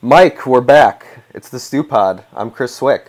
Mike, 0.00 0.46
we're 0.46 0.60
back. 0.60 1.24
It's 1.34 1.48
the 1.48 1.58
StewPod. 1.58 2.22
I'm 2.32 2.52
Chris 2.52 2.78
Cwik. 2.78 3.06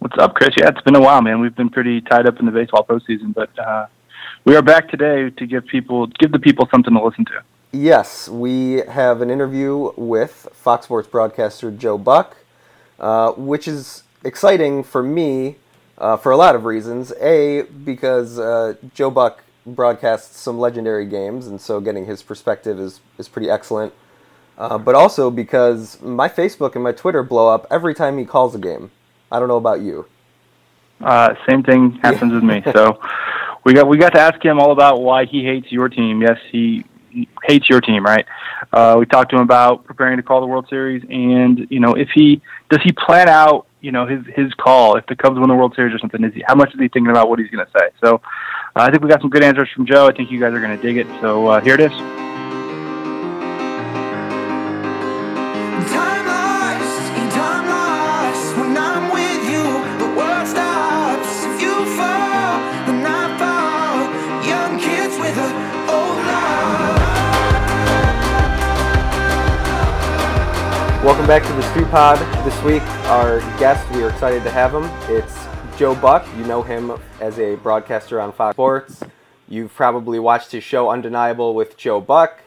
What's 0.00 0.18
up, 0.18 0.34
Chris? 0.34 0.56
Yeah, 0.56 0.70
it's 0.70 0.80
been 0.80 0.96
a 0.96 1.00
while, 1.00 1.22
man. 1.22 1.38
We've 1.38 1.54
been 1.54 1.70
pretty 1.70 2.00
tied 2.00 2.26
up 2.26 2.40
in 2.40 2.46
the 2.46 2.50
baseball 2.50 2.84
postseason, 2.84 3.32
but 3.32 3.56
uh, 3.56 3.86
we 4.44 4.56
are 4.56 4.60
back 4.60 4.88
today 4.88 5.30
to 5.30 5.46
give 5.46 5.68
people, 5.68 6.08
give 6.08 6.32
the 6.32 6.40
people 6.40 6.66
something 6.68 6.92
to 6.92 7.00
listen 7.00 7.26
to. 7.26 7.42
Yes, 7.70 8.28
we 8.28 8.78
have 8.88 9.22
an 9.22 9.30
interview 9.30 9.92
with 9.96 10.48
Fox 10.52 10.86
Sports 10.86 11.06
broadcaster 11.06 11.70
Joe 11.70 11.96
Buck, 11.96 12.36
uh, 12.98 13.30
which 13.34 13.68
is 13.68 14.02
exciting 14.24 14.82
for 14.82 15.04
me 15.04 15.54
uh, 15.96 16.16
for 16.16 16.32
a 16.32 16.36
lot 16.36 16.56
of 16.56 16.64
reasons. 16.64 17.12
A, 17.20 17.62
because 17.62 18.36
uh, 18.36 18.74
Joe 18.94 19.12
Buck 19.12 19.44
broadcasts 19.64 20.40
some 20.40 20.58
legendary 20.58 21.06
games, 21.06 21.46
and 21.46 21.60
so 21.60 21.80
getting 21.80 22.06
his 22.06 22.24
perspective 22.24 22.80
is, 22.80 22.98
is 23.16 23.28
pretty 23.28 23.48
excellent. 23.48 23.92
Uh, 24.58 24.78
but 24.78 24.94
also 24.94 25.30
because 25.30 26.00
my 26.00 26.28
Facebook 26.28 26.74
and 26.74 26.82
my 26.82 26.92
Twitter 26.92 27.22
blow 27.22 27.48
up 27.48 27.66
every 27.70 27.94
time 27.94 28.16
he 28.16 28.24
calls 28.24 28.54
a 28.54 28.58
game. 28.58 28.90
I 29.30 29.38
don't 29.38 29.48
know 29.48 29.56
about 29.56 29.80
you. 29.80 30.06
Uh, 31.00 31.34
same 31.48 31.62
thing 31.62 31.92
happens 32.02 32.32
with 32.32 32.42
me. 32.42 32.62
So 32.72 32.98
we 33.64 33.74
got 33.74 33.88
we 33.88 33.98
got 33.98 34.14
to 34.14 34.20
ask 34.20 34.42
him 34.42 34.58
all 34.58 34.72
about 34.72 35.02
why 35.02 35.26
he 35.26 35.44
hates 35.44 35.70
your 35.70 35.88
team. 35.88 36.22
Yes, 36.22 36.38
he, 36.50 36.84
he 37.10 37.28
hates 37.44 37.68
your 37.68 37.80
team, 37.80 38.04
right? 38.04 38.24
Uh, 38.72 38.96
we 38.98 39.04
talked 39.04 39.30
to 39.30 39.36
him 39.36 39.42
about 39.42 39.84
preparing 39.84 40.16
to 40.16 40.22
call 40.22 40.40
the 40.40 40.46
World 40.46 40.66
Series, 40.70 41.04
and 41.10 41.66
you 41.68 41.80
know 41.80 41.94
if 41.94 42.08
he 42.14 42.40
does 42.70 42.80
he 42.82 42.92
plan 42.92 43.28
out 43.28 43.66
you 43.80 43.92
know 43.92 44.06
his 44.06 44.24
his 44.34 44.54
call 44.54 44.96
if 44.96 45.04
the 45.06 45.16
Cubs 45.16 45.38
win 45.38 45.48
the 45.48 45.54
World 45.54 45.74
Series 45.74 45.94
or 45.94 45.98
something. 45.98 46.24
Is 46.24 46.32
he 46.32 46.42
how 46.46 46.54
much 46.54 46.72
is 46.72 46.80
he 46.80 46.88
thinking 46.88 47.10
about 47.10 47.28
what 47.28 47.38
he's 47.38 47.50
going 47.50 47.66
to 47.66 47.72
say? 47.78 47.88
So 48.02 48.22
uh, 48.76 48.80
I 48.80 48.90
think 48.90 49.02
we 49.02 49.10
got 49.10 49.20
some 49.20 49.30
good 49.30 49.44
answers 49.44 49.68
from 49.74 49.84
Joe. 49.84 50.06
I 50.06 50.12
think 50.12 50.30
you 50.30 50.40
guys 50.40 50.54
are 50.54 50.60
going 50.60 50.76
to 50.76 50.82
dig 50.82 50.96
it. 50.96 51.06
So 51.20 51.48
uh, 51.48 51.60
here 51.60 51.74
it 51.74 51.80
is. 51.80 52.25
Welcome 71.06 71.28
back 71.28 71.44
to 71.44 71.52
the 71.52 71.62
StewPod. 71.62 72.18
This 72.44 72.62
week, 72.64 72.82
our 73.06 73.38
guest, 73.60 73.88
we 73.92 74.02
are 74.02 74.08
excited 74.08 74.42
to 74.42 74.50
have 74.50 74.74
him. 74.74 74.82
It's 75.08 75.46
Joe 75.78 75.94
Buck. 75.94 76.26
You 76.36 76.44
know 76.46 76.62
him 76.62 76.98
as 77.20 77.38
a 77.38 77.54
broadcaster 77.54 78.20
on 78.20 78.32
Fox 78.32 78.56
Sports. 78.56 79.04
You've 79.48 79.72
probably 79.72 80.18
watched 80.18 80.50
his 80.50 80.64
show 80.64 80.90
Undeniable 80.90 81.54
with 81.54 81.76
Joe 81.76 82.00
Buck, 82.00 82.40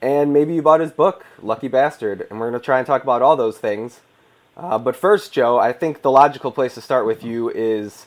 and 0.00 0.32
maybe 0.32 0.52
you 0.52 0.62
bought 0.62 0.80
his 0.80 0.90
book, 0.90 1.24
Lucky 1.40 1.68
Bastard. 1.68 2.26
And 2.28 2.40
we're 2.40 2.50
going 2.50 2.60
to 2.60 2.64
try 2.64 2.78
and 2.78 2.86
talk 2.88 3.04
about 3.04 3.22
all 3.22 3.36
those 3.36 3.58
things. 3.58 4.00
Uh, 4.56 4.78
but 4.78 4.96
first, 4.96 5.32
Joe, 5.32 5.60
I 5.60 5.72
think 5.72 6.02
the 6.02 6.10
logical 6.10 6.50
place 6.50 6.74
to 6.74 6.80
start 6.80 7.06
with 7.06 7.22
you 7.22 7.50
is 7.50 8.06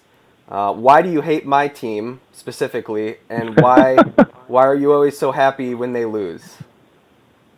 uh, 0.49 0.73
why 0.73 1.03
do 1.03 1.09
you 1.09 1.21
hate 1.21 1.45
my 1.45 1.69
team 1.69 2.19
specifically, 2.33 3.15
and 3.29 3.57
why 3.61 3.95
why 4.47 4.65
are 4.65 4.75
you 4.75 4.91
always 4.91 5.17
so 5.17 5.31
happy 5.31 5.73
when 5.73 5.93
they 5.93 6.03
lose? 6.03 6.57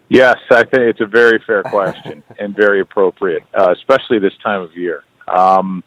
Yes, 0.10 0.38
I 0.50 0.64
think 0.64 0.84
it's 0.84 1.02
a 1.02 1.06
very 1.06 1.42
fair 1.46 1.64
question 1.64 2.24
and 2.40 2.56
very 2.56 2.82
appropriate, 2.82 3.44
uh, 3.58 3.74
especially 3.78 4.20
this 4.20 4.38
time 4.44 4.62
of 4.62 4.76
year. 4.76 5.04
Um, 5.28 5.84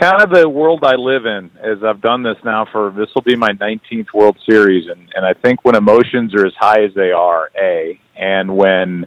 kind 0.00 0.22
of 0.22 0.30
the 0.30 0.48
world 0.48 0.84
I 0.84 0.94
live 0.94 1.26
in, 1.26 1.50
as 1.62 1.84
I've 1.84 2.00
done 2.00 2.22
this 2.22 2.38
now 2.44 2.66
for 2.72 2.90
this 2.90 3.08
will 3.14 3.22
be 3.22 3.36
my 3.36 3.50
19th 3.50 4.12
World 4.14 4.38
Series, 4.48 4.88
and 4.88 5.12
and 5.14 5.26
I 5.26 5.34
think 5.34 5.64
when 5.64 5.74
emotions 5.76 6.34
are 6.34 6.46
as 6.46 6.54
high 6.58 6.82
as 6.84 6.94
they 6.94 7.12
are, 7.12 7.50
a, 7.60 8.00
and 8.16 8.56
when 8.56 9.06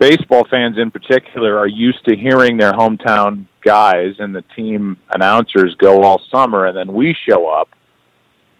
baseball 0.00 0.44
fans 0.50 0.76
in 0.78 0.90
particular 0.90 1.56
are 1.56 1.68
used 1.68 2.04
to 2.06 2.16
hearing 2.16 2.56
their 2.56 2.72
hometown 2.72 3.46
guys 3.64 4.14
and 4.18 4.34
the 4.34 4.42
team 4.56 4.96
announcers 5.14 5.76
go 5.78 6.02
all 6.02 6.20
summer, 6.28 6.66
and 6.66 6.76
then 6.76 6.92
we 6.92 7.14
show 7.28 7.46
up, 7.46 7.68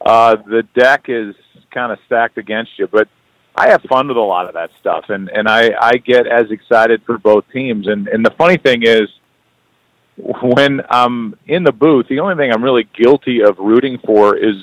uh, 0.07 0.37
the 0.37 0.63
deck 0.79 1.07
is 1.09 1.35
kind 1.73 1.91
of 1.91 1.99
stacked 2.07 2.39
against 2.39 2.71
you, 2.79 2.87
but 2.87 3.09
I 3.55 3.69
have 3.71 3.83
fun 3.83 4.09
with 4.09 4.17
a 4.17 4.21
lot 4.21 4.47
of 4.47 4.55
that 4.55 4.71
stuff, 4.81 5.07
and 5.09 5.29
and 5.29 5.49
I 5.49 5.71
I 5.79 5.97
get 5.99 6.27
as 6.27 6.51
excited 6.51 7.03
for 7.05 7.19
both 7.19 7.45
teams. 7.53 7.87
And 7.87 8.09
and 8.09 8.25
the 8.25 8.31
funny 8.39 8.57
thing 8.57 8.83
is, 8.83 9.09
when 10.17 10.81
I'm 10.89 11.37
in 11.47 11.65
the 11.65 11.73
booth, 11.73 12.09
the 12.09 12.21
only 12.21 12.37
thing 12.37 12.51
I'm 12.51 12.65
really 12.65 12.89
guilty 12.95 13.43
of 13.43 13.59
rooting 13.59 13.99
for 13.99 14.37
is 14.37 14.57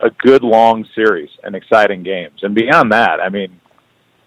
a 0.00 0.10
good 0.10 0.42
long 0.42 0.86
series 0.94 1.30
and 1.42 1.54
exciting 1.54 2.02
games. 2.02 2.40
And 2.42 2.54
beyond 2.54 2.92
that, 2.92 3.20
I 3.20 3.30
mean, 3.30 3.58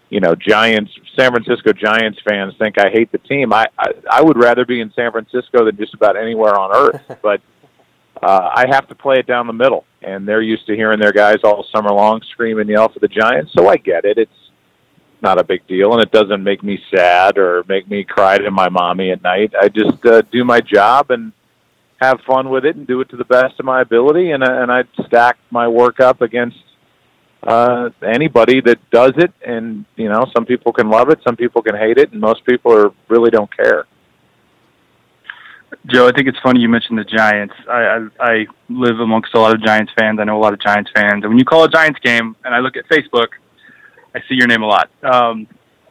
you 0.08 0.18
know, 0.18 0.34
Giants, 0.34 0.90
San 1.16 1.30
Francisco 1.30 1.72
Giants 1.72 2.18
fans 2.28 2.54
think 2.58 2.78
I 2.78 2.90
hate 2.90 3.12
the 3.12 3.18
team. 3.18 3.52
I 3.52 3.66
I, 3.78 3.92
I 4.10 4.22
would 4.22 4.36
rather 4.36 4.64
be 4.64 4.80
in 4.80 4.92
San 4.94 5.12
Francisco 5.12 5.64
than 5.64 5.76
just 5.76 5.94
about 5.94 6.16
anywhere 6.16 6.58
on 6.58 6.74
earth, 6.74 7.18
but 7.22 7.40
uh, 8.22 8.50
I 8.54 8.66
have 8.70 8.86
to 8.88 8.94
play 8.94 9.16
it 9.16 9.26
down 9.26 9.46
the 9.46 9.52
middle, 9.52 9.84
and 10.02 10.28
they're 10.28 10.42
used 10.42 10.66
to 10.66 10.76
hearing 10.76 11.00
their 11.00 11.12
guys 11.12 11.38
all 11.42 11.64
summer 11.74 11.90
long 11.90 12.20
scream 12.30 12.58
and 12.58 12.68
yell 12.68 12.88
for 12.92 12.98
the 12.98 13.08
Giants. 13.08 13.52
So 13.56 13.68
I 13.68 13.76
get 13.76 14.04
it. 14.04 14.18
It's 14.18 14.30
not 15.22 15.38
a 15.38 15.44
big 15.44 15.66
deal, 15.66 15.92
and 15.92 16.02
it 16.02 16.10
doesn't 16.12 16.42
make 16.42 16.62
me 16.62 16.78
sad 16.94 17.38
or 17.38 17.64
make 17.68 17.88
me 17.88 18.04
cry 18.04 18.38
to 18.38 18.50
my 18.50 18.68
mommy 18.68 19.10
at 19.10 19.22
night. 19.22 19.52
I 19.58 19.68
just 19.68 20.04
uh, 20.04 20.22
do 20.30 20.44
my 20.44 20.60
job 20.60 21.10
and 21.10 21.32
have 22.00 22.20
fun 22.26 22.50
with 22.50 22.64
it 22.64 22.76
and 22.76 22.86
do 22.86 23.00
it 23.00 23.08
to 23.10 23.16
the 23.16 23.24
best 23.24 23.58
of 23.58 23.64
my 23.64 23.80
ability, 23.80 24.32
and 24.32 24.42
uh, 24.42 24.62
and 24.62 24.70
I 24.70 24.84
stack 25.06 25.38
my 25.50 25.68
work 25.68 26.00
up 26.00 26.20
against 26.20 26.56
uh 27.42 27.88
anybody 28.02 28.60
that 28.60 28.78
does 28.90 29.12
it 29.16 29.32
and 29.46 29.86
you 29.96 30.10
know 30.10 30.26
some 30.36 30.44
people 30.44 30.74
can 30.74 30.90
love 30.90 31.08
it 31.08 31.18
some 31.26 31.36
people 31.36 31.62
can 31.62 31.74
hate 31.74 31.96
it 31.96 32.12
and 32.12 32.20
most 32.20 32.44
people 32.44 32.70
are 32.70 32.90
really 33.08 33.30
don't 33.30 33.54
care 33.56 33.86
Joe, 35.86 36.08
I 36.08 36.12
think 36.12 36.28
it's 36.28 36.38
funny 36.42 36.60
you 36.60 36.68
mentioned 36.68 36.98
the 36.98 37.04
Giants. 37.04 37.54
I, 37.68 37.80
I 37.80 38.08
I 38.20 38.46
live 38.68 39.00
amongst 39.00 39.34
a 39.34 39.40
lot 39.40 39.54
of 39.54 39.62
Giants 39.62 39.92
fans. 39.98 40.18
I 40.20 40.24
know 40.24 40.36
a 40.36 40.42
lot 40.42 40.52
of 40.52 40.60
Giants 40.60 40.90
fans. 40.94 41.22
And 41.22 41.28
when 41.28 41.38
you 41.38 41.44
call 41.44 41.64
a 41.64 41.68
Giants 41.68 42.00
game, 42.00 42.36
and 42.44 42.54
I 42.54 42.58
look 42.58 42.76
at 42.76 42.88
Facebook, 42.88 43.28
I 44.14 44.20
see 44.28 44.34
your 44.34 44.46
name 44.46 44.62
a 44.62 44.66
lot. 44.66 44.90
Um, 45.02 45.46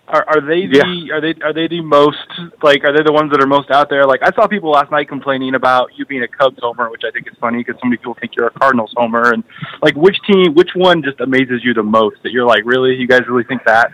are, 0.10 0.26
are 0.28 0.42
they 0.42 0.66
the 0.66 0.84
yeah. 0.84 1.16
are 1.16 1.22
they 1.22 1.36
are 1.44 1.54
they 1.54 1.68
the 1.68 1.82
most 1.82 2.18
like 2.64 2.84
are 2.84 2.92
they 2.92 3.04
the 3.04 3.14
ones 3.14 3.32
that 3.32 3.42
are 3.42 3.48
most 3.48 3.70
out 3.70 3.90
there? 3.90 4.06
Like 4.06 4.22
I 4.24 4.32
saw 4.32 4.48
people 4.48 4.72
last 4.72 4.92
night 4.92 5.08
complaining 5.08 5.54
about 5.54 5.92
you 5.96 6.06
being 6.06 6.24
a 6.24 6.28
Cubs 6.28 6.58
homer, 6.60 6.90
which 6.90 7.04
I 7.06 7.12
think 7.12 7.28
is 7.28 7.38
funny 7.40 7.60
because 7.60 7.80
so 7.80 7.88
many 7.88 7.98
people 7.98 8.18
think 8.20 8.36
you're 8.36 8.48
a 8.48 8.52
Cardinals 8.52 8.94
homer. 8.98 9.32
And 9.32 9.44
like 9.82 9.96
which 9.96 10.18
team, 10.28 10.56
which 10.56 10.72
one 10.76 11.04
just 11.04 11.20
amazes 11.20 11.62
you 11.64 11.74
the 11.76 11.84
most? 11.84 12.18
That 12.24 12.32
you're 12.32 12.46
like, 12.46 12.64
really, 12.66 12.96
you 12.96 13.08
guys 13.08 13.22
really 13.28 13.44
think 13.44 13.64
that? 13.66 13.92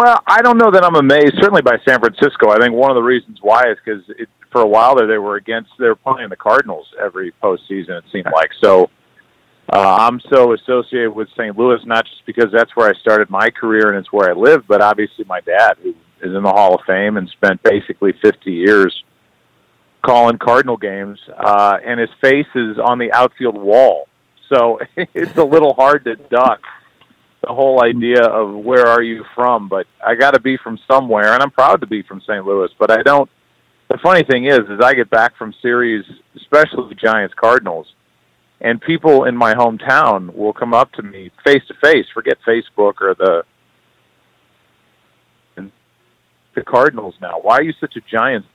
Well, 0.00 0.18
I 0.26 0.40
don't 0.40 0.56
know 0.56 0.70
that 0.70 0.82
I'm 0.82 0.94
amazed. 0.94 1.34
Certainly 1.34 1.60
by 1.60 1.76
San 1.86 2.00
Francisco. 2.00 2.48
I 2.48 2.58
think 2.58 2.72
one 2.72 2.90
of 2.90 2.94
the 2.94 3.02
reasons 3.02 3.36
why 3.42 3.70
is 3.70 3.76
because 3.84 4.02
for 4.50 4.62
a 4.62 4.66
while 4.66 4.96
there 4.96 5.06
they 5.06 5.18
were 5.18 5.36
against 5.36 5.68
they 5.78 5.88
were 5.88 5.94
playing 5.94 6.30
the 6.30 6.36
Cardinals 6.36 6.86
every 6.98 7.34
postseason. 7.42 7.98
It 7.98 8.04
seemed 8.10 8.28
like 8.34 8.48
so. 8.62 8.88
Uh, 9.70 9.96
I'm 10.00 10.18
so 10.32 10.54
associated 10.54 11.10
with 11.10 11.28
St. 11.38 11.54
Louis, 11.54 11.80
not 11.84 12.06
just 12.06 12.24
because 12.24 12.46
that's 12.50 12.74
where 12.74 12.88
I 12.88 12.98
started 12.98 13.28
my 13.28 13.50
career 13.50 13.90
and 13.90 13.98
it's 13.98 14.10
where 14.10 14.30
I 14.30 14.32
live, 14.32 14.66
but 14.66 14.80
obviously 14.80 15.26
my 15.26 15.40
dad, 15.42 15.74
who 15.82 15.90
is 15.90 16.34
in 16.34 16.42
the 16.44 16.50
Hall 16.50 16.76
of 16.76 16.80
Fame 16.86 17.18
and 17.18 17.28
spent 17.28 17.62
basically 17.62 18.14
50 18.22 18.50
years 18.50 19.04
calling 20.00 20.38
Cardinal 20.38 20.78
games, 20.78 21.18
uh, 21.36 21.76
and 21.84 22.00
his 22.00 22.08
face 22.22 22.48
is 22.54 22.78
on 22.78 22.98
the 22.98 23.12
outfield 23.12 23.58
wall. 23.58 24.08
So 24.48 24.80
it's 24.96 25.36
a 25.36 25.44
little 25.44 25.74
hard 25.74 26.04
to 26.06 26.16
duck 26.16 26.60
the 27.42 27.52
whole 27.52 27.82
idea 27.82 28.22
of 28.22 28.54
where 28.54 28.86
are 28.86 29.02
you 29.02 29.24
from, 29.34 29.68
but 29.68 29.86
I 30.04 30.14
got 30.14 30.32
to 30.32 30.40
be 30.40 30.56
from 30.58 30.78
somewhere, 30.90 31.32
and 31.32 31.42
I'm 31.42 31.50
proud 31.50 31.80
to 31.80 31.86
be 31.86 32.02
from 32.02 32.20
St. 32.20 32.44
Louis. 32.44 32.70
But 32.78 32.90
I 32.90 33.02
don't. 33.02 33.30
The 33.88 33.98
funny 33.98 34.22
thing 34.22 34.44
is, 34.44 34.60
is 34.68 34.80
I 34.82 34.94
get 34.94 35.10
back 35.10 35.36
from 35.36 35.54
series, 35.62 36.04
especially 36.36 36.88
the 36.88 36.94
Giants 36.94 37.34
Cardinals, 37.34 37.92
and 38.60 38.80
people 38.80 39.24
in 39.24 39.36
my 39.36 39.54
hometown 39.54 40.34
will 40.34 40.52
come 40.52 40.74
up 40.74 40.92
to 40.92 41.02
me 41.02 41.30
face 41.44 41.62
to 41.68 41.74
face. 41.82 42.06
Forget 42.12 42.38
Facebook 42.46 43.00
or 43.00 43.14
the 43.14 43.44
the 46.54 46.62
Cardinals 46.62 47.14
now. 47.22 47.40
Why 47.40 47.56
are 47.56 47.62
you 47.62 47.72
such 47.80 47.96
a 47.96 48.00
Giants? 48.00 48.48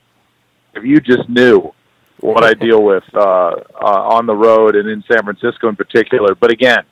If 0.74 0.84
you 0.84 1.00
just 1.00 1.28
knew 1.28 1.72
what 2.20 2.44
I 2.44 2.54
deal 2.54 2.82
with 2.82 3.04
uh, 3.14 3.20
uh, 3.20 3.54
on 3.80 4.26
the 4.26 4.34
road 4.34 4.76
and 4.76 4.88
in 4.88 5.02
San 5.10 5.24
Francisco 5.24 5.68
in 5.68 5.76
particular, 5.76 6.34
but 6.34 6.50
again 6.50 6.84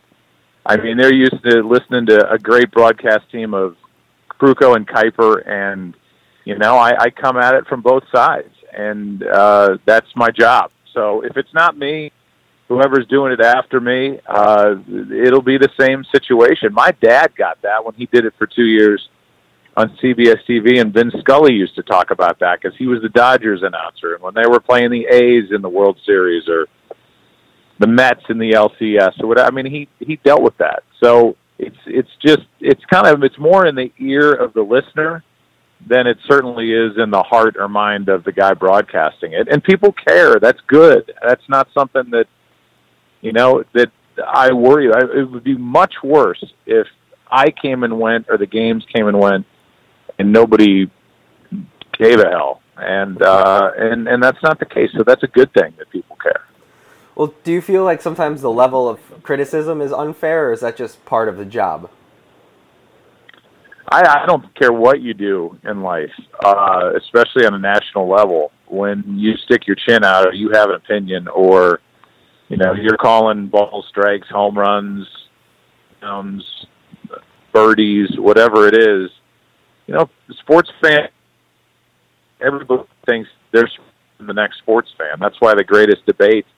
I 0.67 0.77
mean, 0.77 0.97
they're 0.97 1.13
used 1.13 1.43
to 1.45 1.63
listening 1.63 2.07
to 2.07 2.31
a 2.31 2.39
great 2.39 2.71
broadcast 2.71 3.31
team 3.31 3.53
of 3.53 3.77
Krukow 4.31 4.77
and 4.77 4.87
Kuiper, 4.87 5.47
and 5.47 5.95
you 6.45 6.59
know, 6.59 6.77
I, 6.77 6.95
I 6.99 7.11
come 7.11 7.37
at 7.37 7.55
it 7.55 7.67
from 7.67 7.83
both 7.83 8.03
sides, 8.15 8.53
and 8.73 9.23
uh, 9.23 9.79
that's 9.85 10.09
my 10.17 10.31
job. 10.31 10.71
So 10.93 11.23
if 11.23 11.37
it's 11.37 11.53
not 11.53 11.77
me, 11.77 12.13
whoever's 12.69 13.07
doing 13.09 13.33
it 13.33 13.41
after 13.41 13.81
me, 13.81 14.21
uh, 14.27 14.77
it'll 15.13 15.43
be 15.43 15.59
the 15.59 15.71
same 15.79 16.05
situation. 16.05 16.73
My 16.73 16.93
dad 16.93 17.35
got 17.37 17.61
that 17.63 17.85
when 17.85 17.95
he 17.95 18.07
did 18.07 18.25
it 18.25 18.35
for 18.39 18.47
two 18.47 18.65
years 18.65 19.09
on 19.77 19.91
CBS 20.03 20.39
TV, 20.49 20.81
and 20.81 20.95
Vin 20.95 21.11
Scully 21.21 21.53
used 21.53 21.75
to 21.75 21.83
talk 21.83 22.11
about 22.11 22.39
that 22.39 22.61
because 22.61 22.77
he 22.79 22.87
was 22.87 23.03
the 23.03 23.09
Dodgers 23.11 23.63
announcer, 23.63 24.15
and 24.15 24.23
when 24.23 24.35
they 24.35 24.47
were 24.47 24.61
playing 24.61 24.91
the 24.91 25.07
A's 25.07 25.51
in 25.51 25.61
the 25.63 25.69
World 25.69 25.99
Series 26.07 26.49
or 26.49 26.67
the 27.79 27.87
Mets 27.87 28.23
in 28.29 28.39
the 28.39 28.53
LCS 28.53 29.23
or 29.23 29.27
whatever. 29.27 29.49
I 29.49 29.51
mean, 29.51 29.67
he 29.67 29.89
he 29.99 30.17
dealt 30.17 30.43
with 30.43 30.57
that. 30.59 30.85
So 31.03 31.37
it's 31.59 31.77
it's 31.87 32.11
just 32.25 32.43
it's 32.61 32.85
kind 32.87 33.07
of 33.07 33.23
it's 33.23 33.39
more 33.39 33.67
in 33.67 33.75
the 33.75 33.93
ear 33.99 34.33
of 34.33 34.53
the 34.55 34.63
listener 34.63 35.23
than 35.87 36.07
it 36.07 36.17
certainly 36.27 36.73
is 36.73 36.93
in 36.97 37.11
the 37.11 37.23
heart 37.23 37.57
or 37.59 37.69
mind 37.69 38.09
of 38.09 38.25
the 38.25 38.33
guy 38.33 38.55
broadcasting 38.55 39.33
it. 39.33 39.49
And 39.49 39.63
people 39.63 39.93
care. 39.93 40.39
That's 40.41 40.61
good. 40.67 41.13
That's 41.23 41.47
not 41.49 41.69
something 41.75 42.11
that 42.11 42.27
you 43.21 43.33
know 43.33 43.65
that 43.75 43.91
I 44.27 44.53
worry. 44.53 44.89
It 44.89 45.31
would 45.31 45.45
be 45.45 45.57
much 45.57 45.95
worse 46.03 46.43
if 46.67 46.87
I 47.31 47.51
came 47.51 47.83
and 47.83 47.99
went 47.99 48.27
or 48.29 48.39
the 48.39 48.47
games 48.47 48.85
came 48.95 49.09
and 49.09 49.19
went 49.19 49.47
and 50.19 50.33
nobody 50.33 50.91
gave 51.99 52.21
a 52.21 52.29
hell. 52.29 52.61
And 52.77 53.23
uh, 53.23 53.71
and 53.77 54.09
and 54.09 54.23
that's 54.23 54.43
not 54.43 54.59
the 54.59 54.67
case. 54.67 54.91
So 54.97 55.05
that's 55.05 55.23
a 55.23 55.29
good 55.29 55.53
thing 55.55 55.75
that 55.79 55.91
people 55.91 56.17
care. 56.17 56.43
Well, 57.17 57.33
do 57.45 57.53
you 57.53 57.61
feel 57.61 57.85
like 57.85 58.03
sometimes 58.03 58.41
the 58.41 58.51
level 58.51 58.89
of 58.89 59.23
criticism 59.23 59.81
is 59.81 59.93
unfair, 59.93 60.49
or 60.49 60.53
is 60.53 60.61
that 60.61 60.77
just 60.77 61.05
part 61.05 61.29
of 61.29 61.37
the 61.37 61.45
job? 61.45 61.91
I, 63.89 64.23
I 64.23 64.27
don't 64.27 64.53
care 64.55 64.73
what 64.73 65.01
you 65.01 65.15
do 65.15 65.59
in 65.63 65.83
life, 65.83 66.11
uh, 66.45 66.93
especially 66.97 67.47
on 67.47 67.55
a 67.55 67.59
national 67.59 68.09
level. 68.09 68.51
When 68.67 69.05
you 69.19 69.37
stick 69.45 69.67
your 69.67 69.77
chin 69.77 70.03
out, 70.05 70.27
or 70.27 70.33
you 70.33 70.51
have 70.53 70.71
an 70.71 70.77
opinion, 70.77 71.29
or 71.29 71.81
you 72.49 72.57
know 72.57 72.73
you're 72.73 72.97
calling 72.97 73.47
ball 73.47 73.85
strikes, 73.89 74.27
home 74.29 74.59
runs, 74.59 75.07
um, 76.03 76.43
birdies, 77.53 78.09
whatever 78.19 78.67
it 78.67 78.75
is. 78.75 79.11
You 79.87 79.95
know, 79.95 80.11
sports 80.41 80.71
fan. 80.83 81.09
Everybody 82.41 82.83
thinks 83.07 83.29
they're 83.53 83.69
the 84.19 84.33
next 84.33 84.59
sports 84.59 84.91
fan. 84.99 85.19
That's 85.21 85.41
why 85.41 85.55
the 85.55 85.63
greatest 85.63 86.05
debates 86.07 86.49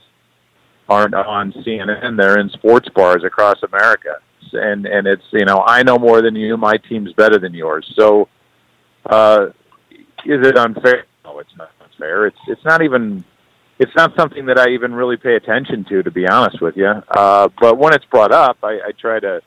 aren't 0.88 1.14
on 1.14 1.52
CNN. 1.52 2.16
They're 2.16 2.38
in 2.38 2.50
sports 2.50 2.88
bars 2.90 3.24
across 3.24 3.56
America, 3.62 4.20
and 4.52 4.86
and 4.86 5.06
it's 5.06 5.24
you 5.32 5.44
know 5.44 5.62
I 5.66 5.82
know 5.82 5.98
more 5.98 6.22
than 6.22 6.36
you. 6.36 6.56
My 6.56 6.76
team's 6.76 7.12
better 7.12 7.38
than 7.38 7.54
yours. 7.54 7.90
So, 7.98 8.28
uh, 9.06 9.46
is 10.24 10.46
it 10.46 10.56
unfair? 10.56 11.06
No, 11.24 11.38
it's 11.38 11.56
not 11.56 11.70
unfair. 11.82 12.26
It's 12.26 12.38
it's 12.48 12.64
not 12.64 12.82
even. 12.82 13.24
It's 13.78 13.94
not 13.94 14.16
something 14.16 14.46
that 14.46 14.58
I 14.58 14.70
even 14.70 14.94
really 14.94 15.18
pay 15.18 15.36
attention 15.36 15.84
to, 15.90 16.02
to 16.02 16.10
be 16.10 16.26
honest 16.26 16.62
with 16.62 16.78
you. 16.78 16.86
Uh, 16.86 17.50
but 17.60 17.76
when 17.76 17.92
it's 17.92 18.06
brought 18.06 18.32
up, 18.32 18.56
I, 18.62 18.80
I 18.86 18.92
try 18.98 19.20
to 19.20 19.42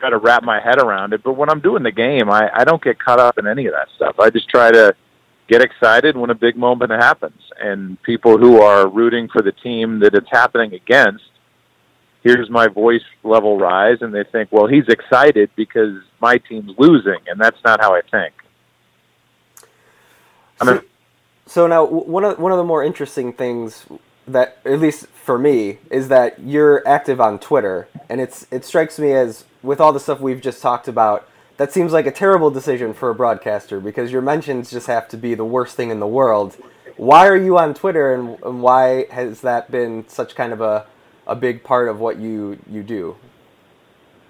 try 0.00 0.10
to 0.10 0.18
wrap 0.18 0.42
my 0.42 0.60
head 0.60 0.80
around 0.80 1.12
it. 1.12 1.22
But 1.22 1.34
when 1.34 1.48
I'm 1.48 1.60
doing 1.60 1.84
the 1.84 1.92
game, 1.92 2.28
I, 2.28 2.50
I 2.52 2.64
don't 2.64 2.82
get 2.82 2.98
caught 2.98 3.20
up 3.20 3.38
in 3.38 3.46
any 3.46 3.66
of 3.66 3.72
that 3.72 3.86
stuff. 3.94 4.18
I 4.18 4.30
just 4.30 4.48
try 4.48 4.72
to 4.72 4.96
get 5.48 5.62
excited 5.62 6.16
when 6.16 6.30
a 6.30 6.34
big 6.34 6.56
moment 6.56 6.90
happens. 6.90 7.40
And 7.60 8.00
people 8.02 8.38
who 8.38 8.60
are 8.60 8.88
rooting 8.88 9.28
for 9.28 9.42
the 9.42 9.52
team 9.52 10.00
that 10.00 10.14
it's 10.14 10.28
happening 10.30 10.74
against, 10.74 11.24
here's 12.22 12.50
my 12.50 12.66
voice 12.66 13.04
level 13.22 13.58
rise, 13.58 13.98
and 14.00 14.14
they 14.14 14.24
think, 14.24 14.50
well, 14.50 14.66
he's 14.66 14.88
excited 14.88 15.50
because 15.56 16.02
my 16.20 16.38
team's 16.38 16.72
losing, 16.78 17.18
and 17.28 17.40
that's 17.40 17.62
not 17.64 17.80
how 17.80 17.94
I 17.94 18.00
think. 18.02 18.34
I 20.60 20.64
mean, 20.64 20.80
so, 20.80 20.84
so 21.46 21.66
now 21.66 21.84
one 21.84 22.24
of 22.24 22.38
one 22.38 22.50
of 22.50 22.58
the 22.58 22.64
more 22.64 22.82
interesting 22.82 23.32
things 23.32 23.86
that, 24.26 24.58
at 24.64 24.80
least 24.80 25.06
for 25.08 25.38
me, 25.38 25.78
is 25.90 26.08
that 26.08 26.40
you're 26.40 26.86
active 26.88 27.20
on 27.20 27.38
Twitter, 27.38 27.88
and 28.08 28.20
it's 28.20 28.46
it 28.50 28.64
strikes 28.64 28.98
me 28.98 29.12
as 29.12 29.44
with 29.62 29.80
all 29.80 29.92
the 29.92 30.00
stuff 30.00 30.20
we've 30.20 30.40
just 30.40 30.62
talked 30.62 30.88
about 30.88 31.28
that 31.56 31.72
seems 31.72 31.92
like 31.92 32.06
a 32.06 32.12
terrible 32.12 32.50
decision 32.50 32.92
for 32.92 33.10
a 33.10 33.14
broadcaster 33.14 33.80
because 33.80 34.12
your 34.12 34.22
mentions 34.22 34.70
just 34.70 34.86
have 34.86 35.08
to 35.08 35.16
be 35.16 35.34
the 35.34 35.44
worst 35.44 35.76
thing 35.76 35.90
in 35.90 36.00
the 36.00 36.06
world. 36.06 36.56
Why 36.96 37.26
are 37.28 37.36
you 37.36 37.58
on 37.58 37.74
Twitter, 37.74 38.14
and, 38.14 38.38
and 38.42 38.62
why 38.62 39.06
has 39.10 39.42
that 39.42 39.70
been 39.70 40.08
such 40.08 40.34
kind 40.34 40.52
of 40.52 40.60
a 40.60 40.86
a 41.26 41.34
big 41.34 41.64
part 41.64 41.88
of 41.88 41.98
what 41.98 42.18
you 42.18 42.58
you 42.70 42.82
do? 42.82 43.16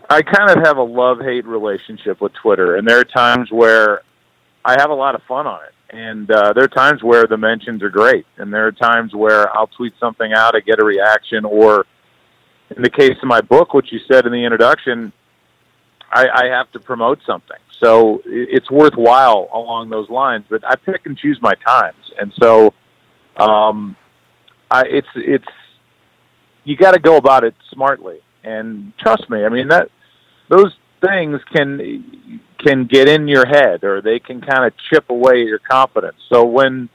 I 0.09 0.23
kind 0.23 0.51
of 0.51 0.65
have 0.65 0.77
a 0.77 0.83
love 0.83 1.19
hate 1.21 1.47
relationship 1.47 2.21
with 2.21 2.33
Twitter, 2.35 2.77
and 2.77 2.87
there 2.87 2.99
are 2.99 3.05
times 3.05 3.51
where 3.51 4.03
I 4.65 4.77
have 4.79 4.91
a 4.91 4.95
lot 4.95 5.15
of 5.15 5.23
fun 5.25 5.47
on 5.47 5.61
it, 5.65 5.75
and 5.91 6.31
uh, 6.31 6.53
there 6.53 6.65
are 6.65 6.69
times 6.69 7.03
where 7.03 7.27
the 7.27 7.37
mentions 7.37 7.83
are 7.83 7.91
great, 7.91 8.27
and 8.37 8.53
there 8.53 8.67
are 8.67 8.73
times 8.73 9.15
where 9.15 9.55
I'll 9.57 9.67
tweet 9.69 9.95
something 9.99 10.33
out, 10.33 10.55
I 10.55 10.61
get 10.61 10.81
a 10.81 10.85
reaction, 10.85 11.45
or 11.45 11.87
in 12.75 12.83
the 12.83 12.91
case 12.91 13.17
of 13.21 13.29
my 13.29 13.41
book, 13.41 13.75
which 13.75 13.93
you 13.93 14.01
said 14.11 14.27
in 14.27 14.33
the 14.33 14.45
introduction, 14.45 15.13
I, 16.11 16.29
I 16.29 16.47
have 16.47 16.71
to 16.73 16.81
promote 16.81 17.21
something. 17.27 17.57
So 17.81 18.23
it's 18.25 18.71
worthwhile 18.71 19.49
along 19.53 19.91
those 19.91 20.09
lines, 20.09 20.45
but 20.49 20.65
I 20.67 20.77
pick 20.77 21.05
and 21.07 21.17
choose 21.17 21.39
my 21.43 21.55
times. 21.55 22.11
And 22.19 22.33
so, 22.41 22.73
um, 23.37 23.97
I, 24.71 24.85
it's, 24.87 25.09
it's, 25.15 25.45
you 26.65 26.77
got 26.77 26.93
to 26.93 27.01
go 27.01 27.17
about 27.17 27.45
it 27.45 27.55
smartly. 27.71 28.21
And 28.43 28.93
trust 28.99 29.29
me, 29.29 29.45
I 29.45 29.49
mean, 29.49 29.69
that, 29.69 29.91
those 30.49 30.75
things 31.07 31.41
can, 31.53 32.41
can 32.59 32.87
get 32.87 33.09
in 33.09 33.29
your 33.29 33.47
head 33.47 33.85
or 33.85 34.01
they 34.01 34.19
can 34.19 34.41
kind 34.41 34.65
of 34.65 34.73
chip 34.91 35.11
away 35.11 35.43
at 35.43 35.49
your 35.49 35.59
confidence. 35.59 36.17
So 36.33 36.45
when 36.45 36.89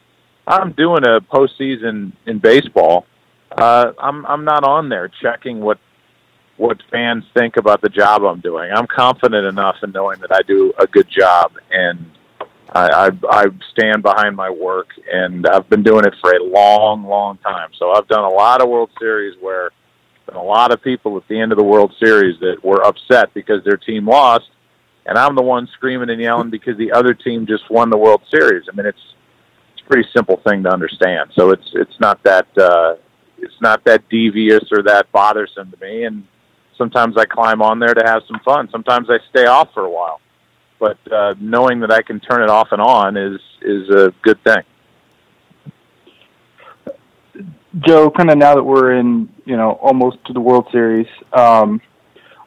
I'm 0.48 0.72
doing 0.72 1.04
a 1.06 1.22
postseason 1.22 2.14
in 2.26 2.40
baseball, 2.40 3.06
uh, 3.52 3.92
I'm, 4.00 4.26
I'm 4.26 4.46
not 4.46 4.64
on 4.64 4.90
there 4.90 5.12
checking 5.22 5.60
what 5.60 5.78
what 6.62 6.78
fans 6.92 7.24
think 7.34 7.58
about 7.58 7.82
the 7.82 7.90
job 7.90 8.22
I'm 8.24 8.40
doing. 8.40 8.72
I'm 8.72 8.86
confident 8.86 9.48
enough 9.48 9.78
in 9.82 9.92
knowing 9.92 10.20
that 10.20 10.32
I 10.32 10.44
do 10.44 10.72
a 10.78 10.86
good 10.86 11.10
job, 11.10 11.54
and 11.72 12.06
I, 12.72 13.08
I, 13.08 13.10
I 13.30 13.46
stand 13.72 14.04
behind 14.04 14.36
my 14.36 14.52
work. 14.52 14.90
And 15.12 15.48
I've 15.48 15.68
been 15.70 15.82
doing 15.82 16.06
it 16.06 16.14
for 16.22 16.32
a 16.32 16.44
long, 16.44 17.04
long 17.04 17.40
time. 17.40 17.72
So 17.80 17.94
I've 17.94 18.08
done 18.08 18.24
a 18.24 18.30
lot 18.30 18.62
of 18.62 18.70
World 18.70 18.92
Series 19.00 19.36
where 19.42 19.72
been 20.28 20.36
a 20.36 20.44
lot 20.44 20.72
of 20.72 20.84
people 20.84 21.18
at 21.18 21.28
the 21.28 21.40
end 21.40 21.52
of 21.52 21.58
the 21.58 21.64
World 21.64 21.96
Series 22.00 22.40
that 22.42 22.64
were 22.64 22.86
upset 22.86 23.34
because 23.34 23.64
their 23.64 23.78
team 23.78 24.08
lost, 24.08 24.46
and 25.08 25.18
I'm 25.18 25.36
the 25.36 25.42
one 25.42 25.68
screaming 25.74 26.12
and 26.12 26.22
yelling 26.22 26.52
because 26.52 26.78
the 26.78 26.92
other 26.92 27.16
team 27.16 27.48
just 27.48 27.72
won 27.72 27.90
the 27.90 27.98
World 27.98 28.22
Series. 28.30 28.66
I 28.72 28.76
mean, 28.76 28.86
it's 28.86 29.16
it's 29.74 29.82
a 29.84 29.90
pretty 29.90 30.08
simple 30.16 30.40
thing 30.48 30.62
to 30.62 30.72
understand. 30.72 31.32
So 31.36 31.50
it's 31.50 31.72
it's 31.74 32.00
not 32.00 32.22
that 32.22 32.46
uh, 32.56 32.98
it's 33.40 33.60
not 33.62 33.84
that 33.86 34.08
devious 34.10 34.66
or 34.72 34.84
that 34.84 35.12
bothersome 35.12 35.72
to 35.72 35.78
me, 35.84 36.04
and 36.04 36.24
sometimes 36.82 37.16
I 37.16 37.26
climb 37.26 37.62
on 37.62 37.78
there 37.80 37.94
to 37.94 38.04
have 38.04 38.24
some 38.28 38.40
fun. 38.44 38.68
Sometimes 38.72 39.08
I 39.10 39.20
stay 39.30 39.46
off 39.46 39.72
for 39.74 39.84
a 39.86 39.90
while. 39.90 40.20
But 40.80 40.98
uh, 41.12 41.36
knowing 41.40 41.80
that 41.82 41.92
I 41.92 42.02
can 42.02 42.20
turn 42.20 42.42
it 42.42 42.50
off 42.50 42.70
and 42.72 42.82
on 42.82 43.16
is 43.16 43.40
is 43.62 43.88
a 43.90 44.12
good 44.24 44.40
thing. 44.44 44.64
Joe, 47.88 48.10
kind 48.10 48.32
of 48.32 48.38
now 48.38 48.56
that 48.56 48.64
we're 48.64 48.94
in, 48.94 49.30
you 49.46 49.56
know, 49.56 49.74
almost 49.74 50.18
to 50.26 50.34
the 50.34 50.42
World 50.42 50.68
Series, 50.72 51.08
um, 51.34 51.80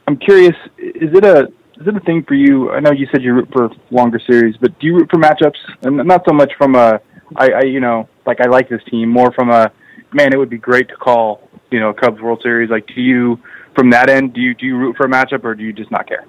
I'm 0.09 0.17
curious: 0.17 0.57
is 0.79 1.15
it 1.15 1.25
a 1.25 1.53
is 1.81 1.87
it 1.87 1.97
a 1.97 2.01
thing 2.01 2.25
for 2.25 2.35
you? 2.35 2.73
I 2.73 2.81
know 2.81 2.91
you 2.91 3.07
said 3.13 3.23
you 3.23 3.35
root 3.35 3.49
for 3.53 3.71
longer 3.91 4.19
series, 4.19 4.57
but 4.57 4.77
do 4.81 4.87
you 4.89 4.97
root 4.97 5.09
for 5.11 5.19
matchups? 5.19 5.59
And 5.83 5.97
not 5.97 6.25
so 6.27 6.35
much 6.35 6.53
from 6.59 6.75
a, 6.75 7.01
I, 7.37 7.51
I 7.51 7.63
you 7.63 7.81
know, 7.81 8.09
like 8.27 8.41
I 8.41 8.49
like 8.49 8.69
this 8.69 8.83
team, 8.91 9.09
more 9.09 9.33
from 9.33 9.51
a, 9.51 9.73
man, 10.13 10.33
it 10.33 10.39
would 10.39 10.51
be 10.51 10.59
great 10.59 10.89
to 10.89 10.97
call, 10.97 11.44
you 11.75 11.81
know, 11.81 11.93
Cubs 11.93 12.21
World 12.23 12.41
Series. 12.41 12.71
Like, 12.71 12.87
do 12.87 13.01
you 13.01 13.41
from 13.75 13.91
that 13.91 14.09
end, 14.09 14.33
do 14.33 14.41
you 14.41 14.55
do 14.55 14.65
you 14.65 14.77
root 14.79 14.97
for 14.97 15.07
a 15.07 15.09
matchup 15.09 15.43
or 15.43 15.57
do 15.57 15.65
you 15.65 15.73
just 15.73 15.91
not 15.91 16.07
care? 16.07 16.25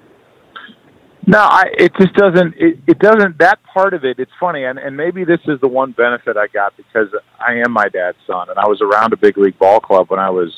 No, 1.28 1.38
I 1.38 1.66
it 1.78 1.92
just 2.00 2.14
doesn't 2.14 2.54
it, 2.56 2.80
it 2.88 2.98
doesn't 2.98 3.38
that 3.38 3.60
part 3.62 3.94
of 3.94 4.04
it. 4.04 4.18
It's 4.18 4.32
funny, 4.40 4.64
and 4.64 4.76
and 4.76 4.96
maybe 4.96 5.24
this 5.24 5.40
is 5.46 5.60
the 5.60 5.68
one 5.68 5.92
benefit 5.92 6.36
I 6.36 6.48
got 6.48 6.76
because 6.76 7.08
I 7.38 7.54
am 7.64 7.70
my 7.70 7.88
dad's 7.88 8.18
son, 8.26 8.50
and 8.50 8.58
I 8.58 8.66
was 8.66 8.80
around 8.80 9.12
a 9.12 9.16
big 9.16 9.38
league 9.38 9.58
ball 9.58 9.78
club 9.78 10.10
when 10.10 10.18
I 10.18 10.30
was 10.30 10.52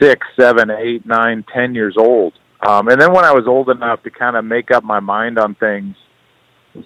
six, 0.00 0.26
seven, 0.40 0.70
eight, 0.70 1.04
nine, 1.04 1.44
ten 1.52 1.74
years 1.74 1.96
old. 1.98 2.32
Um, 2.66 2.88
and 2.88 2.98
then 2.98 3.12
when 3.12 3.26
I 3.26 3.32
was 3.32 3.46
old 3.46 3.68
enough 3.68 4.02
to 4.04 4.10
kind 4.10 4.36
of 4.36 4.44
make 4.46 4.70
up 4.70 4.82
my 4.82 4.98
mind 4.98 5.38
on 5.38 5.54
things, 5.56 5.94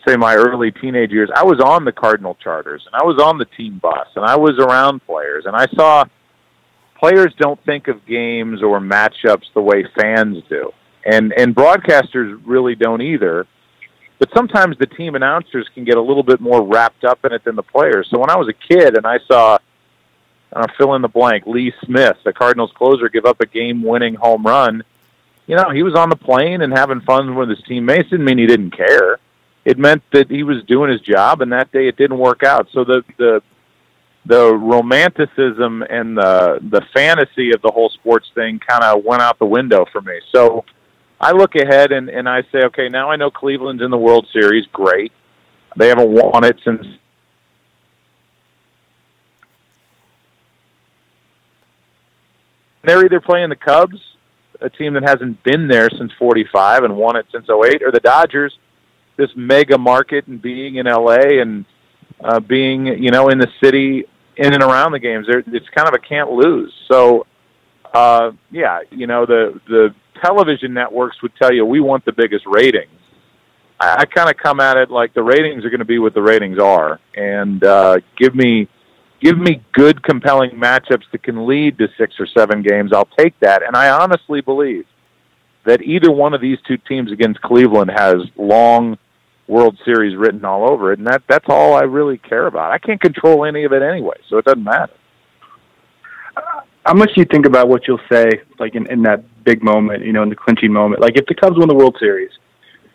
say 0.06 0.16
my 0.16 0.34
early 0.34 0.72
teenage 0.72 1.12
years, 1.12 1.30
I 1.34 1.44
was 1.44 1.60
on 1.60 1.84
the 1.84 1.92
Cardinal 1.92 2.36
charters 2.42 2.82
and 2.86 3.00
I 3.00 3.04
was 3.04 3.20
on 3.22 3.38
the 3.38 3.44
team 3.44 3.78
bus 3.78 4.08
and 4.16 4.24
I 4.24 4.36
was 4.36 4.58
around 4.58 5.04
players 5.06 5.44
and 5.46 5.54
I 5.54 5.66
saw 5.76 6.04
players 6.98 7.32
don't 7.38 7.62
think 7.64 7.88
of 7.88 8.04
games 8.06 8.62
or 8.62 8.80
matchups 8.80 9.52
the 9.54 9.60
way 9.62 9.84
fans 9.98 10.42
do, 10.48 10.72
and 11.04 11.32
and 11.32 11.54
broadcasters 11.54 12.40
really 12.44 12.74
don't 12.74 13.02
either. 13.02 13.46
But 14.18 14.30
sometimes 14.34 14.76
the 14.78 14.86
team 14.86 15.14
announcers 15.14 15.68
can 15.74 15.84
get 15.84 15.96
a 15.96 16.02
little 16.02 16.24
bit 16.24 16.40
more 16.40 16.66
wrapped 16.66 17.04
up 17.04 17.24
in 17.24 17.32
it 17.32 17.44
than 17.44 17.54
the 17.54 17.62
players. 17.62 18.08
So 18.10 18.18
when 18.18 18.30
I 18.30 18.36
was 18.36 18.48
a 18.48 18.52
kid 18.52 18.96
and 18.96 19.06
I 19.06 19.18
saw, 19.28 19.58
uh, 20.52 20.66
fill 20.76 20.96
in 20.96 21.02
the 21.02 21.08
blank, 21.08 21.46
Lee 21.46 21.72
Smith, 21.84 22.16
the 22.24 22.32
Cardinals 22.32 22.72
closer, 22.74 23.08
give 23.08 23.26
up 23.26 23.40
a 23.40 23.46
game-winning 23.46 24.14
home 24.16 24.44
run, 24.44 24.82
you 25.46 25.54
know, 25.54 25.70
he 25.70 25.84
was 25.84 25.94
on 25.94 26.10
the 26.10 26.16
plane 26.16 26.62
and 26.62 26.76
having 26.76 27.00
fun 27.02 27.36
with 27.36 27.48
his 27.48 27.62
teammates. 27.62 28.10
Didn't 28.10 28.24
mean 28.24 28.38
he 28.38 28.46
didn't 28.46 28.72
care. 28.72 29.18
It 29.64 29.78
meant 29.78 30.02
that 30.12 30.28
he 30.28 30.42
was 30.42 30.64
doing 30.64 30.90
his 30.90 31.00
job, 31.00 31.40
and 31.40 31.52
that 31.52 31.70
day 31.70 31.86
it 31.86 31.96
didn't 31.96 32.18
work 32.18 32.42
out. 32.42 32.68
So 32.72 32.84
the 32.84 33.04
the 33.18 33.40
the 34.26 34.54
romanticism 34.54 35.82
and 35.82 36.16
the 36.16 36.58
the 36.70 36.82
fantasy 36.94 37.52
of 37.52 37.62
the 37.62 37.70
whole 37.70 37.90
sports 37.90 38.30
thing 38.34 38.58
kind 38.58 38.84
of 38.84 39.04
went 39.04 39.22
out 39.22 39.38
the 39.38 39.46
window 39.46 39.86
for 39.90 40.00
me. 40.00 40.20
So 40.32 40.64
I 41.20 41.32
look 41.32 41.54
ahead 41.54 41.92
and 41.92 42.08
and 42.08 42.28
I 42.28 42.42
say, 42.52 42.64
okay, 42.66 42.88
now 42.88 43.10
I 43.10 43.16
know 43.16 43.30
Cleveland's 43.30 43.82
in 43.82 43.90
the 43.90 43.98
World 43.98 44.26
Series. 44.32 44.66
Great, 44.72 45.12
they 45.76 45.88
haven't 45.88 46.10
won 46.10 46.44
it 46.44 46.60
since. 46.64 46.86
They're 52.82 53.04
either 53.04 53.20
playing 53.20 53.50
the 53.50 53.56
Cubs 53.56 54.00
a 54.60 54.70
team 54.70 54.94
that 54.94 55.02
hasn't 55.02 55.42
been 55.42 55.68
there 55.68 55.88
since 55.90 56.12
45 56.18 56.84
and 56.84 56.96
won 56.96 57.16
it 57.16 57.26
since 57.32 57.48
08, 57.48 57.82
or 57.82 57.92
the 57.92 58.00
Dodgers, 58.00 58.56
this 59.16 59.30
mega 59.36 59.78
market 59.78 60.26
and 60.26 60.40
being 60.40 60.76
in 60.76 60.86
LA 60.86 61.40
and 61.40 61.64
uh, 62.22 62.40
being, 62.40 62.86
you 62.86 63.10
know, 63.10 63.28
in 63.28 63.38
the 63.38 63.48
city 63.62 64.04
in 64.36 64.54
and 64.54 64.62
around 64.62 64.92
the 64.92 64.98
games. 64.98 65.26
It's 65.28 65.68
kind 65.70 65.88
of 65.88 65.94
a 65.94 65.98
can't 65.98 66.30
lose. 66.30 66.72
So, 66.90 67.26
uh, 67.92 68.32
yeah, 68.50 68.80
you 68.90 69.06
know, 69.06 69.26
the, 69.26 69.60
the 69.68 69.94
television 70.22 70.72
networks 70.72 71.20
would 71.22 71.32
tell 71.36 71.52
you 71.52 71.64
we 71.64 71.80
want 71.80 72.04
the 72.04 72.12
biggest 72.12 72.44
ratings. 72.46 72.90
I, 73.80 73.96
I 74.00 74.04
kind 74.04 74.30
of 74.30 74.36
come 74.36 74.60
at 74.60 74.76
it 74.76 74.90
like 74.90 75.14
the 75.14 75.22
ratings 75.22 75.64
are 75.64 75.70
going 75.70 75.80
to 75.80 75.84
be 75.84 75.98
what 75.98 76.14
the 76.14 76.22
ratings 76.22 76.58
are, 76.58 77.00
and 77.14 77.62
uh, 77.64 77.98
give 78.16 78.34
me 78.34 78.68
give 79.20 79.36
me 79.36 79.60
good, 79.72 80.02
compelling 80.04 80.50
matchups 80.50 81.02
that 81.10 81.24
can 81.24 81.46
lead 81.46 81.76
to 81.78 81.88
six 81.98 82.14
or 82.20 82.26
seven 82.26 82.62
games. 82.62 82.92
I'll 82.92 83.08
take 83.18 83.38
that, 83.40 83.62
and 83.62 83.76
I 83.76 83.90
honestly 83.90 84.40
believe 84.40 84.86
that 85.66 85.82
either 85.82 86.10
one 86.10 86.34
of 86.34 86.40
these 86.40 86.58
two 86.66 86.76
teams 86.76 87.10
against 87.10 87.40
Cleveland 87.42 87.90
has 87.90 88.16
long 88.36 88.96
World 89.48 89.78
Series 89.84 90.16
written 90.16 90.44
all 90.44 90.70
over 90.70 90.92
it, 90.92 90.98
and 90.98 91.08
that 91.08 91.22
that's 91.26 91.46
all 91.48 91.74
I 91.74 91.82
really 91.82 92.18
care 92.18 92.46
about. 92.46 92.70
I 92.70 92.78
can't 92.78 93.00
control 93.00 93.44
any 93.46 93.64
of 93.64 93.72
it 93.72 93.82
anyway, 93.82 94.16
so 94.28 94.36
it 94.36 94.44
doesn't 94.44 94.62
matter. 94.62 94.92
How 96.84 96.94
much 96.94 97.08
do 97.14 97.20
you 97.20 97.24
think 97.24 97.46
about 97.46 97.68
what 97.68 97.88
you'll 97.88 98.00
say, 98.10 98.28
like 98.58 98.74
in, 98.74 98.90
in 98.90 99.02
that 99.02 99.24
big 99.44 99.62
moment, 99.62 100.04
you 100.04 100.12
know, 100.12 100.22
in 100.22 100.28
the 100.28 100.36
clinching 100.36 100.72
moment? 100.72 101.00
Like 101.00 101.16
if 101.16 101.26
the 101.26 101.34
Cubs 101.34 101.56
win 101.58 101.66
the 101.66 101.74
World 101.74 101.96
Series, 101.98 102.30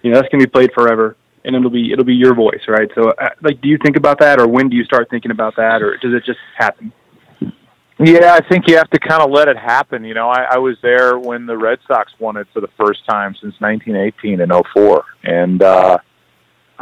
you 0.03 0.11
know, 0.11 0.17
that's 0.17 0.29
gonna 0.31 0.43
be 0.43 0.49
played 0.49 0.71
forever, 0.73 1.17
and 1.43 1.55
it'll 1.55 1.71
be 1.71 1.91
it'll 1.91 2.05
be 2.05 2.13
your 2.13 2.35
voice, 2.35 2.61
right? 2.67 2.89
So, 2.93 3.09
uh, 3.09 3.29
like, 3.41 3.59
do 3.61 3.67
you 3.67 3.77
think 3.83 3.97
about 3.97 4.19
that, 4.19 4.39
or 4.39 4.47
when 4.47 4.69
do 4.69 4.77
you 4.77 4.83
start 4.83 5.09
thinking 5.09 5.31
about 5.31 5.55
that, 5.57 5.81
or 5.81 5.97
does 5.97 6.13
it 6.13 6.23
just 6.23 6.39
happen? 6.55 6.93
Yeah, 7.99 8.33
I 8.33 8.47
think 8.47 8.67
you 8.67 8.77
have 8.77 8.89
to 8.89 8.99
kind 8.99 9.21
of 9.21 9.31
let 9.31 9.47
it 9.47 9.57
happen. 9.57 10.03
You 10.03 10.13
know, 10.13 10.27
I, 10.29 10.43
I 10.51 10.57
was 10.57 10.77
there 10.81 11.17
when 11.17 11.45
the 11.45 11.57
Red 11.57 11.79
Sox 11.87 12.11
won 12.19 12.37
it 12.37 12.47
for 12.53 12.59
the 12.59 12.69
first 12.77 13.05
time 13.07 13.33
since 13.39 13.55
1918 13.59 14.41
and 14.41 14.51
04, 14.73 15.03
and 15.23 15.61
uh, 15.61 15.97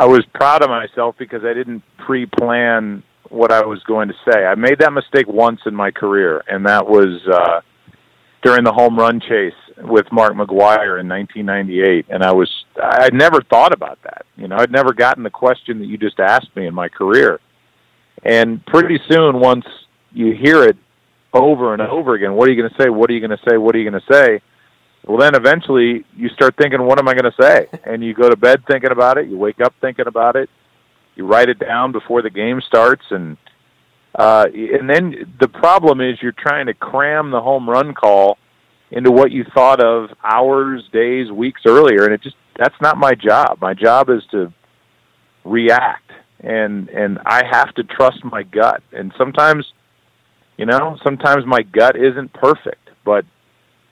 I 0.02 0.06
was 0.06 0.26
proud 0.34 0.64
of 0.64 0.72
myself 0.72 1.14
because 1.20 1.44
I 1.46 1.54
didn't 1.54 1.84
pre-plan 2.00 3.04
what 3.30 3.52
I 3.52 3.64
was 3.64 3.84
going 3.84 4.08
to 4.08 4.16
say. 4.28 4.46
I 4.46 4.56
made 4.56 4.80
that 4.80 4.92
mistake 4.94 5.28
once 5.28 5.60
in 5.68 5.76
my 5.76 5.92
career, 5.92 6.44
and 6.48 6.66
that 6.66 6.88
was 6.88 7.22
uh, 7.32 7.62
during 8.42 8.64
the 8.64 8.72
home 8.72 8.98
run 8.98 9.20
chase 9.20 9.54
with 9.78 10.12
Mark 10.12 10.34
McGwire 10.34 11.00
in 11.00 11.08
1998. 11.08 12.08
And 12.10 12.24
I 12.24 12.32
was 12.32 12.50
I'd 12.82 13.14
never 13.14 13.42
thought 13.44 13.74
about 13.76 14.00
that. 14.02 14.26
You 14.38 14.48
know, 14.48 14.56
I'd 14.58 14.72
never 14.72 14.92
gotten 14.92 15.22
the 15.22 15.30
question 15.30 15.78
that 15.78 15.86
you 15.86 16.00
just 16.00 16.20
asked 16.20 16.50
me 16.56 16.66
in 16.66 16.74
my 16.74 16.90
career. 16.90 17.40
And 18.24 18.66
pretty 18.66 19.00
soon, 19.08 19.40
once 19.40 19.66
you 20.12 20.34
hear 20.34 20.64
it 20.64 20.78
over 21.32 21.74
and 21.74 21.82
over 21.84 22.16
again, 22.16 22.34
what 22.34 22.50
are 22.50 22.52
you 22.52 22.60
going 22.60 22.72
to 22.72 22.84
say? 22.84 22.90
What 22.90 23.08
are 23.12 23.14
you 23.14 23.20
going 23.20 23.38
to 23.38 23.44
say? 23.48 23.58
What 23.58 23.76
are 23.76 23.78
you 23.78 23.88
going 23.88 24.02
to 24.02 24.12
say? 24.12 24.42
Well, 25.06 25.18
then 25.18 25.36
eventually 25.36 26.06
you 26.16 26.30
start 26.30 26.56
thinking, 26.58 26.84
what 26.84 27.00
am 27.00 27.08
I 27.08 27.14
going 27.14 27.32
to 27.32 27.42
say? 27.42 27.68
And 27.84 28.04
you 28.04 28.14
go 28.14 28.30
to 28.30 28.38
bed 28.38 28.64
thinking 28.68 28.92
about 28.92 29.18
it. 29.18 29.28
You 29.28 29.38
wake 29.38 29.60
up 29.60 29.74
thinking 29.82 30.08
about 30.08 30.36
it. 30.36 30.50
You 31.16 31.26
write 31.26 31.50
it 31.50 31.60
down 31.60 31.92
before 31.92 32.22
the 32.22 32.30
game 32.30 32.62
starts, 32.66 33.04
and 33.10 33.38
uh, 34.16 34.46
and 34.54 34.90
then 34.90 35.36
the 35.40 35.48
problem 35.48 36.02
is 36.02 36.18
you're 36.22 36.32
trying 36.32 36.68
to 36.68 36.74
cram 36.74 37.32
the 37.32 37.42
home 37.42 37.70
run 37.70 37.94
call 37.94 38.38
into 38.92 39.12
what 39.12 39.32
you 39.32 39.46
thought 39.54 39.84
of 39.84 40.10
hours, 40.24 40.84
days, 40.92 41.32
weeks 41.32 41.62
earlier, 41.66 42.06
and 42.06 42.14
it 42.14 42.22
just 42.22 42.36
that's 42.58 42.76
not 42.82 42.98
my 42.98 43.14
job. 43.14 43.58
My 43.62 43.74
job 43.74 44.10
is 44.10 44.22
to 44.32 44.54
react, 45.44 46.12
and 46.40 46.90
and 46.90 47.20
I 47.26 47.44
have 47.50 47.74
to 47.76 47.84
trust 47.84 48.24
my 48.24 48.44
gut. 48.44 48.84
And 48.92 49.14
sometimes, 49.18 49.66
you 50.58 50.66
know, 50.66 50.98
sometimes 51.04 51.46
my 51.46 51.62
gut 51.62 51.96
isn't 51.96 52.34
perfect, 52.34 52.90
but 53.04 53.26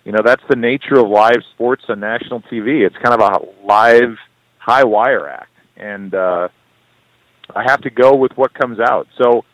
you 0.09 0.13
know 0.13 0.23
that's 0.25 0.41
the 0.49 0.55
nature 0.55 0.95
of 0.95 1.07
live 1.07 1.43
sports 1.53 1.83
on 1.87 1.99
national 1.99 2.41
TV. 2.41 2.83
It's 2.83 2.95
kind 2.95 3.13
of 3.13 3.21
a 3.21 3.63
live, 3.63 4.17
high 4.57 4.83
wire 4.83 5.29
act, 5.29 5.51
and 5.77 6.11
uh, 6.15 6.47
I 7.55 7.61
have 7.61 7.81
to 7.81 7.91
go 7.91 8.15
with 8.15 8.31
what 8.35 8.51
comes 8.55 8.79
out. 8.79 9.05
So 9.21 9.45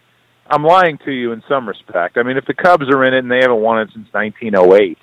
I'm 0.47 0.63
lying 0.63 0.97
to 1.03 1.11
you 1.11 1.33
in 1.33 1.43
some 1.49 1.67
respect. 1.67 2.17
I 2.17 2.23
mean, 2.23 2.37
if 2.37 2.45
the 2.45 2.53
Cubs 2.53 2.85
are 2.89 3.03
in 3.03 3.13
it 3.13 3.17
and 3.17 3.29
they 3.29 3.41
haven't 3.41 3.59
won 3.59 3.81
it 3.81 3.89
since 3.93 4.07
1908, 4.13 4.97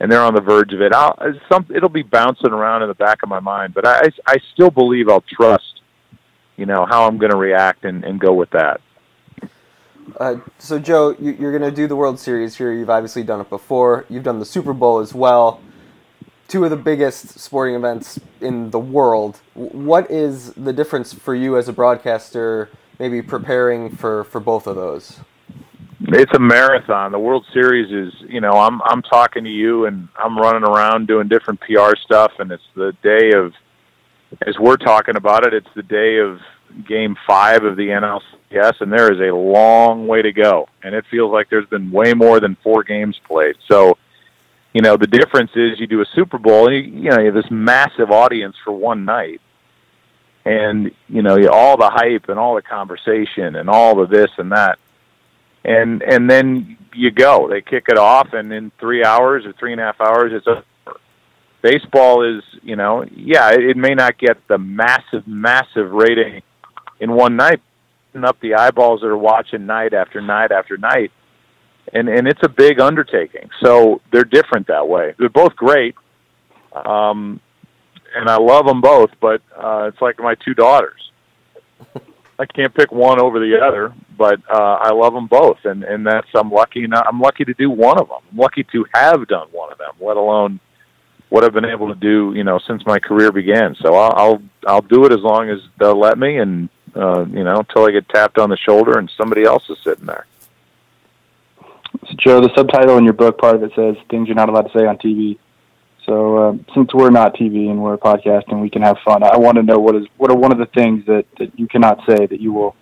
and 0.00 0.10
they're 0.10 0.22
on 0.22 0.32
the 0.32 0.40
verge 0.40 0.72
of 0.72 0.80
it, 0.80 0.94
I'll, 0.94 1.18
some 1.52 1.66
it'll 1.68 1.90
be 1.90 2.02
bouncing 2.02 2.52
around 2.52 2.80
in 2.80 2.88
the 2.88 2.94
back 2.94 3.22
of 3.22 3.28
my 3.28 3.40
mind. 3.40 3.74
But 3.74 3.86
I, 3.86 4.08
I 4.26 4.36
still 4.54 4.70
believe 4.70 5.10
I'll 5.10 5.22
trust, 5.30 5.82
you 6.56 6.64
know, 6.64 6.86
how 6.88 7.06
I'm 7.06 7.18
going 7.18 7.32
to 7.32 7.36
react 7.36 7.84
and, 7.84 8.04
and 8.04 8.18
go 8.18 8.32
with 8.32 8.48
that. 8.52 8.80
Uh, 10.16 10.36
so, 10.58 10.78
Joe, 10.78 11.14
you, 11.18 11.32
are 11.46 11.56
going 11.56 11.68
to 11.68 11.74
do 11.74 11.86
the 11.86 11.96
World 11.96 12.18
Series 12.18 12.56
here. 12.56 12.72
You've 12.72 12.90
obviously 12.90 13.22
done 13.22 13.40
it 13.40 13.50
before. 13.50 14.06
You've 14.08 14.22
done 14.22 14.38
the 14.38 14.46
Super 14.46 14.72
Bowl 14.72 14.98
as 14.98 15.14
well. 15.14 15.60
Two 16.48 16.64
of 16.64 16.70
the 16.70 16.76
biggest 16.76 17.38
sporting 17.38 17.74
events 17.74 18.18
in 18.40 18.70
the 18.70 18.78
world. 18.78 19.40
What 19.54 20.10
is 20.10 20.52
the 20.54 20.72
difference 20.72 21.12
for 21.12 21.34
you 21.34 21.58
as 21.58 21.68
a 21.68 21.72
broadcaster, 21.72 22.70
maybe 22.98 23.20
preparing 23.20 23.94
for, 23.94 24.24
for 24.24 24.40
both 24.40 24.66
of 24.66 24.76
those? 24.76 25.20
It's 26.00 26.32
a 26.32 26.38
marathon. 26.38 27.12
The 27.12 27.18
World 27.18 27.44
Series 27.52 27.92
is, 27.92 28.14
you 28.28 28.40
know, 28.40 28.52
I'm 28.52 28.80
I'm 28.82 29.02
talking 29.02 29.44
to 29.44 29.50
you 29.50 29.86
and 29.86 30.08
I'm 30.16 30.38
running 30.38 30.62
around 30.62 31.08
doing 31.08 31.28
different 31.28 31.60
PR 31.60 31.96
stuff, 32.02 32.32
and 32.38 32.52
it's 32.52 32.62
the 32.74 32.92
day 33.02 33.32
of, 33.32 33.52
as 34.46 34.56
we're 34.58 34.76
talking 34.76 35.16
about 35.16 35.44
it, 35.44 35.52
it's 35.52 35.68
the 35.74 35.82
day 35.82 36.18
of 36.18 36.40
Game 36.86 37.16
Five 37.26 37.64
of 37.64 37.76
the 37.76 37.88
NLCS, 37.88 38.80
and 38.80 38.92
there 38.92 39.12
is 39.12 39.20
a 39.20 39.34
long 39.34 40.06
way 40.06 40.22
to 40.22 40.32
go, 40.32 40.68
and 40.82 40.94
it 40.94 41.04
feels 41.10 41.32
like 41.32 41.50
there's 41.50 41.66
been 41.66 41.90
way 41.90 42.14
more 42.14 42.40
than 42.40 42.56
four 42.62 42.82
games 42.82 43.18
played. 43.26 43.56
So, 43.70 43.98
you 44.72 44.82
know, 44.82 44.96
the 44.96 45.06
difference 45.06 45.50
is 45.54 45.80
you 45.80 45.86
do 45.86 46.00
a 46.00 46.06
Super 46.14 46.38
Bowl, 46.38 46.68
and 46.68 46.76
you, 46.76 47.02
you 47.02 47.10
know, 47.10 47.18
you 47.18 47.26
have 47.26 47.34
this 47.34 47.50
massive 47.50 48.10
audience 48.10 48.56
for 48.64 48.72
one 48.72 49.04
night, 49.04 49.40
and 50.44 50.90
you 51.08 51.22
know, 51.22 51.48
all 51.48 51.76
the 51.76 51.90
hype 51.90 52.28
and 52.28 52.38
all 52.38 52.54
the 52.54 52.62
conversation 52.62 53.56
and 53.56 53.68
all 53.68 53.96
the 53.96 54.06
this 54.06 54.30
and 54.38 54.52
that 54.52 54.78
and 55.64 56.02
and 56.02 56.30
then 56.30 56.76
you 56.94 57.10
go. 57.10 57.48
They 57.48 57.60
kick 57.60 57.86
it 57.88 57.98
off, 57.98 58.32
and 58.32 58.52
in 58.52 58.72
three 58.80 59.04
hours 59.04 59.44
or 59.44 59.52
three 59.52 59.72
and 59.72 59.80
a 59.80 59.84
half 59.84 60.00
hours, 60.00 60.32
it's 60.32 60.46
over. 60.46 60.64
Baseball 61.60 62.22
is, 62.22 62.42
you 62.62 62.76
know, 62.76 63.04
yeah, 63.14 63.50
it 63.50 63.76
may 63.76 63.94
not 63.94 64.16
get 64.16 64.36
the 64.46 64.58
massive, 64.58 65.26
massive 65.26 65.90
rating 65.90 66.42
in 67.00 67.12
one 67.12 67.36
night, 67.36 67.60
up 68.24 68.40
the 68.40 68.54
eyeballs 68.54 69.00
that 69.00 69.06
are 69.06 69.16
watching 69.16 69.66
night 69.66 69.94
after 69.94 70.20
night 70.20 70.50
after 70.50 70.76
night, 70.76 71.12
and 71.92 72.08
and 72.08 72.26
it's 72.26 72.42
a 72.42 72.48
big 72.48 72.80
undertaking. 72.80 73.48
So 73.62 74.00
they're 74.12 74.24
different 74.24 74.66
that 74.68 74.88
way. 74.88 75.14
They're 75.18 75.28
both 75.28 75.54
great, 75.56 75.94
um, 76.74 77.40
and 78.14 78.28
I 78.28 78.38
love 78.38 78.66
them 78.66 78.80
both. 78.80 79.10
But 79.20 79.42
uh, 79.56 79.90
it's 79.92 80.00
like 80.00 80.18
my 80.18 80.34
two 80.34 80.54
daughters. 80.54 81.10
I 82.40 82.46
can't 82.46 82.72
pick 82.72 82.92
one 82.92 83.20
over 83.20 83.40
the 83.40 83.58
other, 83.60 83.92
but 84.16 84.40
uh, 84.48 84.78
I 84.80 84.92
love 84.92 85.12
them 85.12 85.26
both, 85.26 85.58
and 85.64 85.82
and 85.82 86.06
that's 86.06 86.28
I'm 86.34 86.50
lucky. 86.50 86.86
Not, 86.86 87.06
I'm 87.06 87.20
lucky 87.20 87.44
to 87.44 87.54
do 87.54 87.70
one 87.70 88.00
of 88.00 88.08
them. 88.08 88.18
I'm 88.30 88.38
lucky 88.38 88.64
to 88.72 88.84
have 88.94 89.26
done 89.26 89.48
one 89.50 89.72
of 89.72 89.78
them, 89.78 89.92
let 90.00 90.16
alone 90.16 90.60
what 91.30 91.44
I've 91.44 91.52
been 91.52 91.66
able 91.66 91.88
to 91.88 91.94
do, 91.94 92.32
you 92.34 92.42
know, 92.42 92.58
since 92.66 92.86
my 92.86 92.98
career 92.98 93.32
began. 93.32 93.76
So 93.82 93.94
I'll 93.94 94.12
I'll, 94.16 94.42
I'll 94.66 94.82
do 94.82 95.04
it 95.04 95.12
as 95.12 95.18
long 95.20 95.50
as 95.50 95.58
they'll 95.78 95.98
let 95.98 96.18
me, 96.18 96.38
and 96.38 96.68
uh, 96.98 97.24
you 97.26 97.44
know, 97.44 97.58
until 97.58 97.86
I 97.86 97.92
get 97.92 98.08
tapped 98.08 98.38
on 98.38 98.50
the 98.50 98.56
shoulder 98.56 98.98
and 98.98 99.10
somebody 99.16 99.44
else 99.44 99.62
is 99.70 99.78
sitting 99.84 100.06
there. 100.06 100.26
So 102.06 102.14
Joe, 102.18 102.40
the 102.40 102.50
subtitle 102.56 102.98
in 102.98 103.04
your 103.04 103.12
book, 103.12 103.38
part 103.38 103.56
of 103.56 103.62
it 103.62 103.72
says 103.74 103.96
things 104.10 104.28
you're 104.28 104.34
not 104.34 104.48
allowed 104.48 104.70
to 104.70 104.78
say 104.78 104.86
on 104.86 104.98
TV. 104.98 105.38
So 106.04 106.36
uh, 106.38 106.52
since 106.74 106.92
we're 106.94 107.10
not 107.10 107.34
TV 107.34 107.70
and 107.70 107.82
we're 107.82 107.94
a 107.94 107.98
podcast 107.98 108.44
and 108.48 108.60
we 108.60 108.70
can 108.70 108.82
have 108.82 108.96
fun, 109.04 109.22
I 109.22 109.36
want 109.36 109.56
to 109.56 109.62
know 109.62 109.78
what 109.78 109.94
is 109.94 110.06
what 110.16 110.30
are 110.30 110.36
one 110.36 110.52
of 110.52 110.58
the 110.58 110.66
things 110.66 111.04
that, 111.06 111.26
that 111.38 111.56
you 111.58 111.68
cannot 111.68 112.00
say 112.08 112.26
that 112.26 112.40
you 112.40 112.52
will 112.52 112.74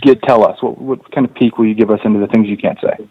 get 0.00 0.22
tell 0.22 0.46
us. 0.46 0.62
What 0.62 0.78
what 0.78 1.12
kind 1.12 1.26
of 1.26 1.34
peek 1.34 1.58
will 1.58 1.66
you 1.66 1.74
give 1.74 1.90
us 1.90 2.00
into 2.04 2.20
the 2.20 2.28
things 2.28 2.48
you 2.48 2.56
can't 2.56 2.78
say? 2.80 3.08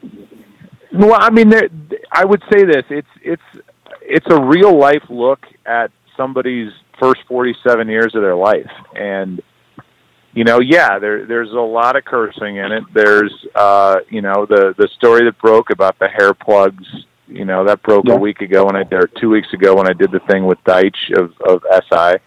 Well, 0.94 1.18
I 1.20 1.30
mean, 1.32 1.50
there, 1.50 1.68
I 2.12 2.24
would 2.24 2.42
say 2.52 2.64
this: 2.64 2.86
it's 2.90 3.08
it's 3.22 3.66
it's 4.02 4.28
a 4.30 4.42
real 4.42 4.78
life 4.78 5.04
look 5.10 5.46
at 5.66 5.92
somebody's 6.16 6.72
first 7.00 7.22
47 7.28 7.88
years 7.88 8.14
of 8.16 8.22
their 8.22 8.36
life, 8.36 8.72
and 8.96 9.42
you 10.34 10.44
know, 10.44 10.60
yeah, 10.60 11.00
there 11.00 11.26
there's 11.26 11.52
a 11.52 11.56
lot 11.56 11.96
of 11.96 12.06
cursing 12.06 12.58
in 12.58 12.72
it. 12.72 12.84
There's 12.94 13.34
uh, 13.56 13.98
you 14.10 14.22
know 14.22 14.46
the 14.46 14.76
the 14.78 14.88
story 14.96 15.24
that 15.26 15.38
broke 15.40 15.70
about 15.70 15.98
the 16.00 16.08
hair 16.08 16.34
plugs 16.34 16.86
you 17.28 17.46
know, 17.46 17.66
that 17.66 17.82
broke 17.84 18.06
yeah. 18.08 18.14
a 18.14 18.18
week 18.18 18.42
ago 18.42 18.66
when 18.66 18.76
I 18.76 18.84
or 18.92 19.08
two 19.20 19.30
weeks 19.30 19.52
ago 19.54 19.76
when 19.76 19.88
I 19.88 19.94
did 19.94 20.12
the 20.12 20.20
thing 20.20 20.46
with 20.46 20.64
Deitsch 20.64 21.12
of 21.18 21.34
of 21.42 21.64
SI. 21.92 22.18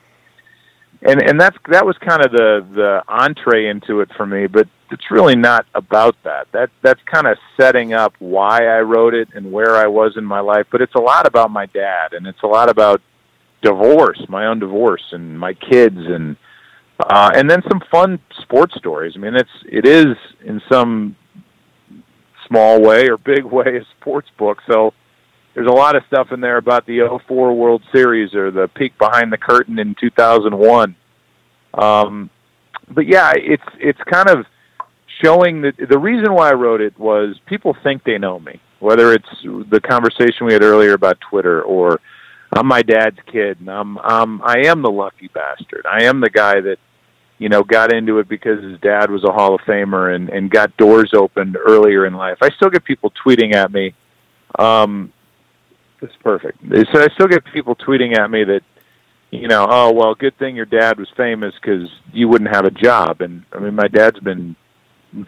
And 1.02 1.22
and 1.22 1.40
that's 1.40 1.56
that 1.68 1.86
was 1.86 1.96
kind 1.98 2.24
of 2.24 2.32
the 2.32 2.66
the 2.74 3.02
entree 3.08 3.68
into 3.68 4.00
it 4.00 4.10
for 4.16 4.26
me, 4.26 4.48
but 4.48 4.68
it's 4.90 5.10
really 5.10 5.36
not 5.36 5.66
about 5.74 6.16
that. 6.24 6.48
That 6.52 6.70
that's 6.82 7.00
kind 7.04 7.26
of 7.26 7.38
setting 7.56 7.92
up 7.92 8.14
why 8.18 8.66
I 8.66 8.80
wrote 8.80 9.14
it 9.14 9.28
and 9.34 9.52
where 9.52 9.76
I 9.76 9.86
was 9.86 10.16
in 10.16 10.24
my 10.24 10.40
life, 10.40 10.66
but 10.70 10.80
it's 10.82 10.94
a 10.94 11.00
lot 11.00 11.26
about 11.26 11.50
my 11.50 11.66
dad 11.66 12.12
and 12.12 12.26
it's 12.26 12.42
a 12.42 12.48
lot 12.48 12.68
about 12.68 13.00
divorce, 13.62 14.20
my 14.28 14.46
own 14.46 14.58
divorce 14.58 15.02
and 15.12 15.38
my 15.38 15.54
kids 15.54 15.96
and 15.98 16.36
uh 17.00 17.30
and 17.34 17.48
then 17.48 17.62
some 17.68 17.80
fun 17.90 18.18
sports 18.42 18.74
stories. 18.76 19.14
I 19.16 19.18
mean, 19.20 19.34
it's 19.34 19.50
it 19.64 19.86
is 19.86 20.16
in 20.44 20.60
some 20.70 21.16
small 22.46 22.80
way 22.80 23.08
or 23.08 23.16
big 23.16 23.44
way 23.56 23.78
a 23.78 23.84
sports 24.00 24.28
book. 24.38 24.58
So, 24.70 24.92
there's 25.54 25.68
a 25.68 25.72
lot 25.72 25.96
of 25.96 26.04
stuff 26.06 26.30
in 26.32 26.40
there 26.40 26.56
about 26.56 26.86
the 26.86 27.20
04 27.26 27.54
World 27.54 27.82
Series 27.92 28.34
or 28.34 28.50
the 28.50 28.68
peek 28.68 28.96
behind 28.98 29.32
the 29.32 29.38
curtain 29.38 29.78
in 29.78 29.96
2001. 30.00 30.94
Um, 31.74 32.30
but 32.90 33.06
yeah, 33.06 33.32
it's 33.36 33.62
it's 33.78 34.00
kind 34.10 34.28
of 34.28 34.46
showing 35.22 35.62
that 35.62 35.74
the 35.76 35.98
reason 35.98 36.32
why 36.32 36.50
I 36.50 36.54
wrote 36.54 36.80
it 36.80 36.98
was 36.98 37.38
people 37.46 37.76
think 37.82 38.04
they 38.04 38.18
know 38.18 38.38
me, 38.38 38.60
whether 38.80 39.12
it's 39.12 39.28
the 39.42 39.80
conversation 39.80 40.46
we 40.46 40.52
had 40.52 40.62
earlier 40.62 40.94
about 40.94 41.18
Twitter 41.20 41.62
or 41.62 42.00
I'm 42.52 42.66
my 42.66 42.82
dad's 42.82 43.18
kid 43.26 43.60
and 43.60 43.68
I'm 43.68 43.98
um 43.98 44.42
I 44.44 44.66
am 44.66 44.82
the 44.82 44.90
lucky 44.90 45.28
bastard. 45.28 45.86
I 45.86 46.04
am 46.04 46.20
the 46.20 46.30
guy 46.30 46.60
that 46.60 46.78
you 47.38 47.48
know 47.48 47.62
got 47.62 47.92
into 47.92 48.18
it 48.18 48.28
because 48.28 48.62
his 48.62 48.80
dad 48.80 49.10
was 49.10 49.24
a 49.24 49.32
Hall 49.32 49.54
of 49.54 49.60
Famer 49.62 50.14
and 50.14 50.28
and 50.30 50.50
got 50.50 50.76
doors 50.76 51.12
opened 51.14 51.56
earlier 51.56 52.06
in 52.06 52.14
life. 52.14 52.38
I 52.40 52.50
still 52.50 52.70
get 52.70 52.84
people 52.84 53.12
tweeting 53.24 53.54
at 53.54 53.72
me 53.72 53.94
um 54.58 55.12
it's 56.00 56.14
perfect. 56.22 56.58
So 56.92 57.02
I 57.02 57.08
still 57.14 57.26
get 57.26 57.44
people 57.52 57.74
tweeting 57.74 58.16
at 58.16 58.30
me 58.30 58.44
that 58.44 58.62
you 59.30 59.46
know, 59.46 59.66
oh 59.68 59.92
well, 59.92 60.14
good 60.14 60.38
thing 60.38 60.56
your 60.56 60.64
dad 60.64 60.98
was 60.98 61.08
famous 61.16 61.54
because 61.60 61.88
you 62.12 62.28
wouldn't 62.28 62.54
have 62.54 62.64
a 62.64 62.70
job. 62.70 63.20
And 63.20 63.44
I 63.52 63.58
mean, 63.58 63.74
my 63.74 63.88
dad's 63.88 64.20
been 64.20 64.56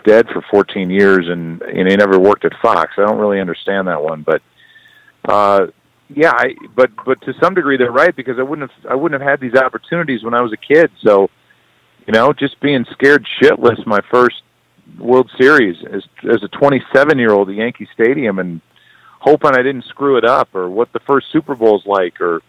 dead 0.05 0.27
for 0.33 0.43
14 0.51 0.91
years, 0.91 1.29
and 1.29 1.61
and 1.63 1.89
he 1.89 1.97
never 1.97 2.19
worked 2.19 2.45
at 2.45 2.53
Fox. 2.63 2.93
I 2.97 3.03
don't 3.03 3.19
really 3.19 3.41
understand 3.41 3.89
that 3.89 4.03
one, 4.03 4.23
but 4.23 4.43
uh, 5.29 5.67
yeah, 6.15 6.33
I 6.35 6.55
but 6.75 6.91
but 7.05 7.21
to 7.23 7.35
some 7.41 7.55
degree 7.55 7.77
they're 7.77 7.93
right 7.93 8.15
because 8.15 8.39
I 8.39 8.43
wouldn't 8.43 8.71
have 8.71 8.93
I 8.93 8.95
wouldn't 8.95 9.21
have 9.21 9.29
had 9.29 9.41
these 9.41 9.55
opportunities 9.55 10.23
when 10.23 10.35
I 10.35 10.41
was 10.41 10.53
a 10.53 10.57
kid. 10.57 10.91
So, 11.03 11.29
you 12.07 12.13
know, 12.13 12.33
just 12.33 12.61
being 12.61 12.85
scared 12.93 13.27
shitless 13.41 13.85
my 13.87 14.01
first 14.11 14.43
World 14.99 15.31
Series 15.39 15.77
as 15.93 16.03
as 16.31 16.43
a 16.43 16.49
27 16.49 17.19
year 17.19 17.33
old 17.33 17.49
at 17.49 17.55
Yankee 17.55 17.89
Stadium 17.95 18.39
and 18.39 18.61
hoping 19.21 19.53
I 19.55 19.63
didn't 19.63 19.85
screw 19.85 20.17
it 20.17 20.25
up 20.25 20.55
or 20.55 20.69
what 20.69 20.93
the 20.93 21.01
first 21.01 21.27
Super 21.33 21.55
Bowl's 21.55 21.87
like 21.87 22.21
or 22.21 22.41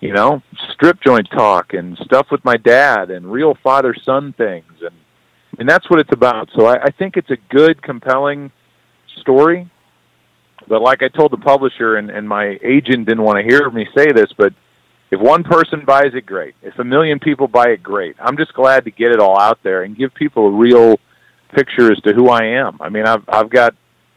you 0.00 0.12
know, 0.12 0.42
strip 0.72 1.00
joint 1.00 1.28
talk 1.30 1.72
and 1.72 1.96
stuff 2.04 2.26
with 2.30 2.44
my 2.44 2.58
dad 2.58 3.10
and 3.10 3.30
real 3.30 3.56
father 3.62 3.94
son 4.04 4.34
things 4.34 4.72
and 4.82 4.94
and 5.58 5.68
that's 5.68 5.88
what 5.88 6.00
it's 6.00 6.12
about. 6.12 6.50
So 6.56 6.66
I, 6.66 6.84
I 6.84 6.90
think 6.90 7.16
it's 7.16 7.30
a 7.30 7.36
good, 7.48 7.80
compelling 7.80 8.50
story. 9.20 9.70
But 10.66 10.82
like 10.82 11.02
I 11.02 11.08
told 11.08 11.32
the 11.32 11.38
publisher 11.38 11.96
and, 11.96 12.10
and 12.10 12.28
my 12.28 12.58
agent 12.62 13.06
didn't 13.06 13.22
want 13.22 13.38
to 13.38 13.44
hear 13.44 13.70
me 13.70 13.86
say 13.96 14.12
this, 14.12 14.32
but 14.36 14.52
if 15.10 15.20
one 15.20 15.44
person 15.44 15.84
buys 15.84 16.14
it, 16.14 16.26
great. 16.26 16.54
If 16.62 16.78
a 16.78 16.84
million 16.84 17.18
people 17.18 17.46
buy 17.46 17.68
it, 17.68 17.82
great. 17.82 18.16
I'm 18.18 18.36
just 18.36 18.52
glad 18.54 18.84
to 18.84 18.90
get 18.90 19.12
it 19.12 19.20
all 19.20 19.38
out 19.38 19.62
there 19.62 19.82
and 19.82 19.96
give 19.96 20.14
people 20.14 20.46
a 20.46 20.50
real 20.50 20.98
picture 21.54 21.92
as 21.92 22.00
to 22.00 22.12
who 22.12 22.28
I 22.28 22.44
am. 22.44 22.78
I 22.80 22.88
mean, 22.88 23.06
I've 23.06 23.22
I've 23.28 23.50
got 23.50 23.74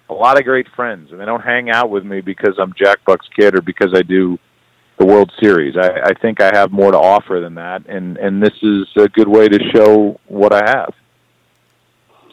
a 0.09 0.13
lot 0.13 0.39
of 0.39 0.45
great 0.45 0.67
friends, 0.75 1.11
and 1.11 1.19
they 1.19 1.25
don't 1.25 1.43
hang 1.43 1.69
out 1.69 1.89
with 1.89 2.05
me 2.05 2.21
because 2.21 2.55
I'm 2.57 2.73
Jack 2.73 3.03
Buck's 3.05 3.27
kid 3.35 3.55
or 3.55 3.61
because 3.61 3.93
I 3.93 4.01
do 4.01 4.39
the 4.97 5.05
World 5.05 5.31
Series. 5.39 5.77
I, 5.77 5.99
I 6.03 6.13
think 6.13 6.41
I 6.41 6.55
have 6.55 6.71
more 6.71 6.91
to 6.91 6.97
offer 6.97 7.39
than 7.41 7.55
that, 7.55 7.85
and 7.87 8.17
and 8.17 8.41
this 8.41 8.53
is 8.61 8.87
a 8.95 9.07
good 9.07 9.27
way 9.27 9.47
to 9.47 9.59
show 9.75 10.19
what 10.25 10.53
I 10.53 10.67
have. 10.67 10.93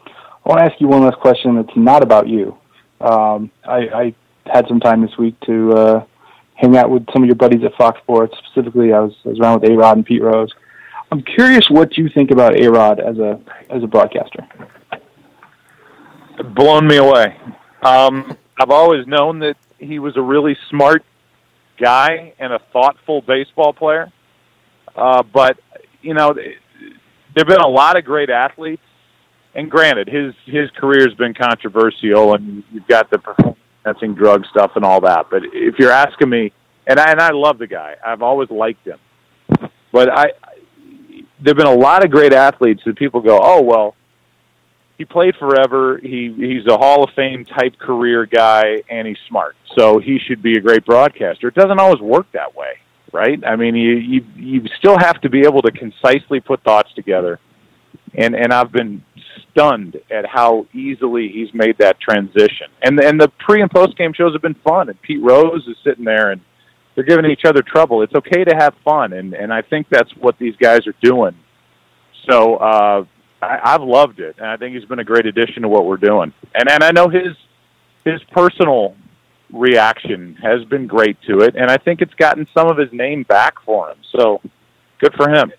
I 0.06 0.49
want 0.49 0.61
to 0.61 0.64
ask 0.64 0.80
you 0.80 0.88
one 0.88 1.02
last 1.02 1.18
question 1.18 1.56
that's 1.56 1.76
not 1.76 2.02
about 2.02 2.28
you. 2.28 2.56
Um, 3.01 3.51
I, 3.65 3.77
I 3.77 4.15
had 4.47 4.67
some 4.69 4.81
time 4.81 5.03
this 5.03 5.17
week 5.19 5.39
to 5.41 5.73
uh, 5.73 6.05
hang 6.55 6.77
out 6.77 6.91
with 6.91 7.07
some 7.13 7.23
of 7.23 7.27
your 7.27 7.37
buddies 7.37 7.65
at 7.65 7.75
Fox 7.75 8.01
Sports. 8.01 8.37
Specifically, 8.47 8.93
I 8.93 9.01
was, 9.01 9.15
I 9.25 9.29
was 9.31 9.41
around 9.41 9.61
with 9.61 9.71
A 9.71 9.75
Rod 9.75 9.97
and 9.97 10.07
Pete 10.07 10.23
Rose. 10.23 10.53
I'm 11.13 11.23
curious 11.23 11.69
what 11.71 11.97
you 11.97 12.09
think 12.09 12.31
about 12.31 12.59
A 12.59 12.71
Rod 12.71 12.99
as 12.99 13.19
a 13.19 13.41
as 13.71 13.83
a 13.83 13.87
broadcaster. 13.87 14.47
Blown 16.55 16.87
me 16.87 16.97
away. 16.97 17.37
Um, 17.83 18.37
I've 18.59 18.71
always 18.71 19.07
known 19.07 19.39
that 19.41 19.57
he 19.79 19.99
was 19.99 20.17
a 20.17 20.23
really 20.23 20.57
smart 20.71 21.05
guy 21.79 22.33
and 22.39 22.53
a 22.53 22.59
thoughtful 22.73 23.21
baseball 23.21 23.73
player. 23.73 24.11
Uh, 24.97 25.23
but 25.23 25.59
you 26.03 26.15
know, 26.15 26.35
there've 26.35 27.47
been 27.47 27.61
a 27.61 27.69
lot 27.69 27.97
of 27.97 28.05
great 28.05 28.31
athletes, 28.31 28.83
and 29.54 29.70
granted, 29.70 30.08
his 30.08 30.34
his 30.47 30.71
career 30.73 31.06
has 31.08 31.14
been 31.14 31.34
controversial, 31.34 32.34
and 32.34 32.62
you've 32.73 32.86
got 32.86 33.10
the 33.10 33.19
performance 33.19 33.56
drug 34.14 34.47
stuff 34.47 34.73
and 34.76 34.84
all 34.84 35.00
that. 35.02 35.26
But 35.30 35.43
if 35.52 35.78
you're 35.78 35.90
asking 35.90 36.30
me, 36.30 36.52
and 36.86 36.99
I 36.99 37.10
and 37.10 37.21
I 37.21 37.30
love 37.32 37.58
the 37.58 37.67
guy, 37.67 37.97
I've 38.04 38.23
always 38.23 38.50
liked 38.50 38.86
him, 38.86 38.99
but 39.93 40.10
I 40.10 40.32
there've 41.40 41.56
been 41.56 41.67
a 41.67 41.75
lot 41.75 42.04
of 42.04 42.10
great 42.10 42.32
athletes 42.32 42.82
that 42.86 42.97
people 42.97 43.21
go, 43.21 43.38
oh 43.43 43.62
well, 43.62 43.95
he 44.97 45.04
played 45.04 45.34
forever. 45.36 45.99
He 45.99 46.32
he's 46.36 46.67
a 46.67 46.76
Hall 46.76 47.04
of 47.04 47.10
Fame 47.14 47.45
type 47.45 47.78
career 47.78 48.26
guy, 48.26 48.82
and 48.88 49.06
he's 49.06 49.19
smart, 49.28 49.56
so 49.76 49.99
he 49.99 50.19
should 50.19 50.43
be 50.43 50.56
a 50.56 50.60
great 50.60 50.84
broadcaster. 50.84 51.49
It 51.49 51.54
doesn't 51.54 51.78
always 51.78 52.00
work 52.00 52.26
that 52.32 52.54
way, 52.54 52.78
right? 53.12 53.43
I 53.45 53.56
mean, 53.56 53.75
you 53.75 53.97
you 53.97 54.25
you 54.36 54.69
still 54.78 54.99
have 54.99 55.21
to 55.23 55.28
be 55.28 55.40
able 55.40 55.62
to 55.62 55.73
concisely 55.73 56.40
put 56.40 56.62
thoughts 56.62 56.93
together, 56.95 57.40
and 58.14 58.34
and 58.34 58.52
I've 58.52 58.73
been 58.73 59.02
stunned 59.50 59.97
at 60.10 60.26
how 60.26 60.66
easily 60.73 61.28
he's 61.28 61.52
made 61.54 61.78
that 61.78 62.00
transition. 62.00 62.68
And 62.82 62.99
and 63.00 63.20
the 63.20 63.28
pre 63.44 63.62
and 63.62 63.70
post 63.70 63.97
game 63.97 64.12
shows 64.12 64.32
have 64.32 64.42
been 64.42 64.54
fun, 64.66 64.88
and 64.88 65.00
Pete 65.02 65.23
Rose 65.23 65.66
is 65.66 65.76
sitting 65.84 66.04
there 66.04 66.30
and 66.32 66.40
they're 66.94 67.04
giving 67.04 67.30
each 67.30 67.44
other 67.44 67.62
trouble. 67.62 68.02
It's 68.02 68.14
okay 68.14 68.44
to 68.44 68.54
have 68.56 68.75
fun, 68.84 69.12
and 69.12 69.34
and 69.34 69.52
I 69.52 69.62
think 69.62 69.88
that's 69.90 70.10
what 70.16 70.38
these 70.38 70.56
guys 70.56 70.86
are 70.86 70.94
doing. 71.02 71.34
So. 72.28 72.56
uh 72.56 73.04
I, 73.42 73.75
I've 73.75 73.82
loved 73.82 74.20
it, 74.20 74.36
and 74.38 74.47
I 74.47 74.56
think 74.56 74.75
he's 74.75 74.86
been 74.86 75.00
a 75.00 75.04
great 75.04 75.26
addition 75.26 75.62
to 75.62 75.68
what 75.68 75.84
we're 75.84 75.99
doing. 75.99 76.32
And 76.54 76.70
and 76.70 76.82
I 76.82 76.92
know 76.92 77.08
his 77.10 77.36
his 78.04 78.23
personal 78.32 78.94
reaction 79.52 80.36
has 80.42 80.64
been 80.64 80.86
great 80.86 81.18
to 81.28 81.40
it, 81.40 81.54
and 81.54 81.70
I 81.70 81.76
think 81.76 82.00
it's 82.00 82.14
gotten 82.14 82.47
some 82.56 82.68
of 82.68 82.78
his 82.78 82.88
name 82.92 83.25
back 83.25 83.54
for 83.64 83.90
him. 83.90 83.99
So 84.16 84.40
good 84.99 85.12
for 85.14 85.28
him. 85.28 85.52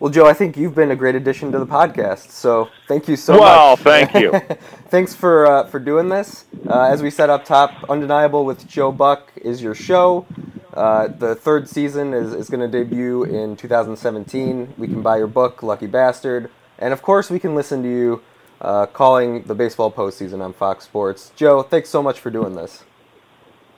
Well, 0.00 0.10
Joe, 0.10 0.24
I 0.24 0.32
think 0.32 0.56
you've 0.56 0.74
been 0.74 0.90
a 0.92 0.96
great 0.96 1.14
addition 1.14 1.52
to 1.52 1.58
the 1.58 1.66
podcast. 1.66 2.30
So 2.30 2.70
thank 2.88 3.06
you 3.06 3.16
so 3.16 3.38
well, 3.38 3.76
much. 3.76 3.84
Well, 3.84 4.06
thank 4.06 4.14
you. 4.14 4.32
Thanks 4.88 5.14
for 5.14 5.46
uh, 5.46 5.66
for 5.66 5.78
doing 5.78 6.08
this. 6.08 6.46
Uh, 6.66 6.84
as 6.84 7.02
we 7.02 7.10
said 7.10 7.28
up 7.28 7.44
top, 7.44 7.84
Undeniable 7.88 8.46
with 8.46 8.66
Joe 8.66 8.90
Buck 8.90 9.30
is 9.36 9.62
your 9.62 9.74
show. 9.74 10.26
Uh, 10.72 11.08
the 11.08 11.34
third 11.34 11.68
season 11.68 12.14
is, 12.14 12.32
is 12.32 12.48
going 12.48 12.60
to 12.60 12.66
debut 12.66 13.24
in 13.24 13.56
2017. 13.56 14.74
We 14.78 14.86
can 14.86 15.02
buy 15.02 15.18
your 15.18 15.26
book, 15.26 15.62
Lucky 15.62 15.86
Bastard. 15.86 16.50
And 16.78 16.94
of 16.94 17.02
course, 17.02 17.28
we 17.28 17.38
can 17.38 17.54
listen 17.54 17.82
to 17.82 17.88
you 17.88 18.22
uh, 18.62 18.86
calling 18.86 19.42
the 19.42 19.54
baseball 19.54 19.92
postseason 19.92 20.42
on 20.42 20.54
Fox 20.54 20.84
Sports. 20.84 21.30
Joe, 21.36 21.62
thanks 21.62 21.90
so 21.90 22.02
much 22.02 22.18
for 22.18 22.30
doing 22.30 22.54
this. 22.54 22.84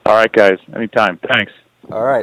All 0.07 0.15
right, 0.15 0.33
guys. 0.33 0.59
Anytime. 0.75 1.19
Thanks. 1.33 1.53
All 1.91 2.05
right. 2.05 2.21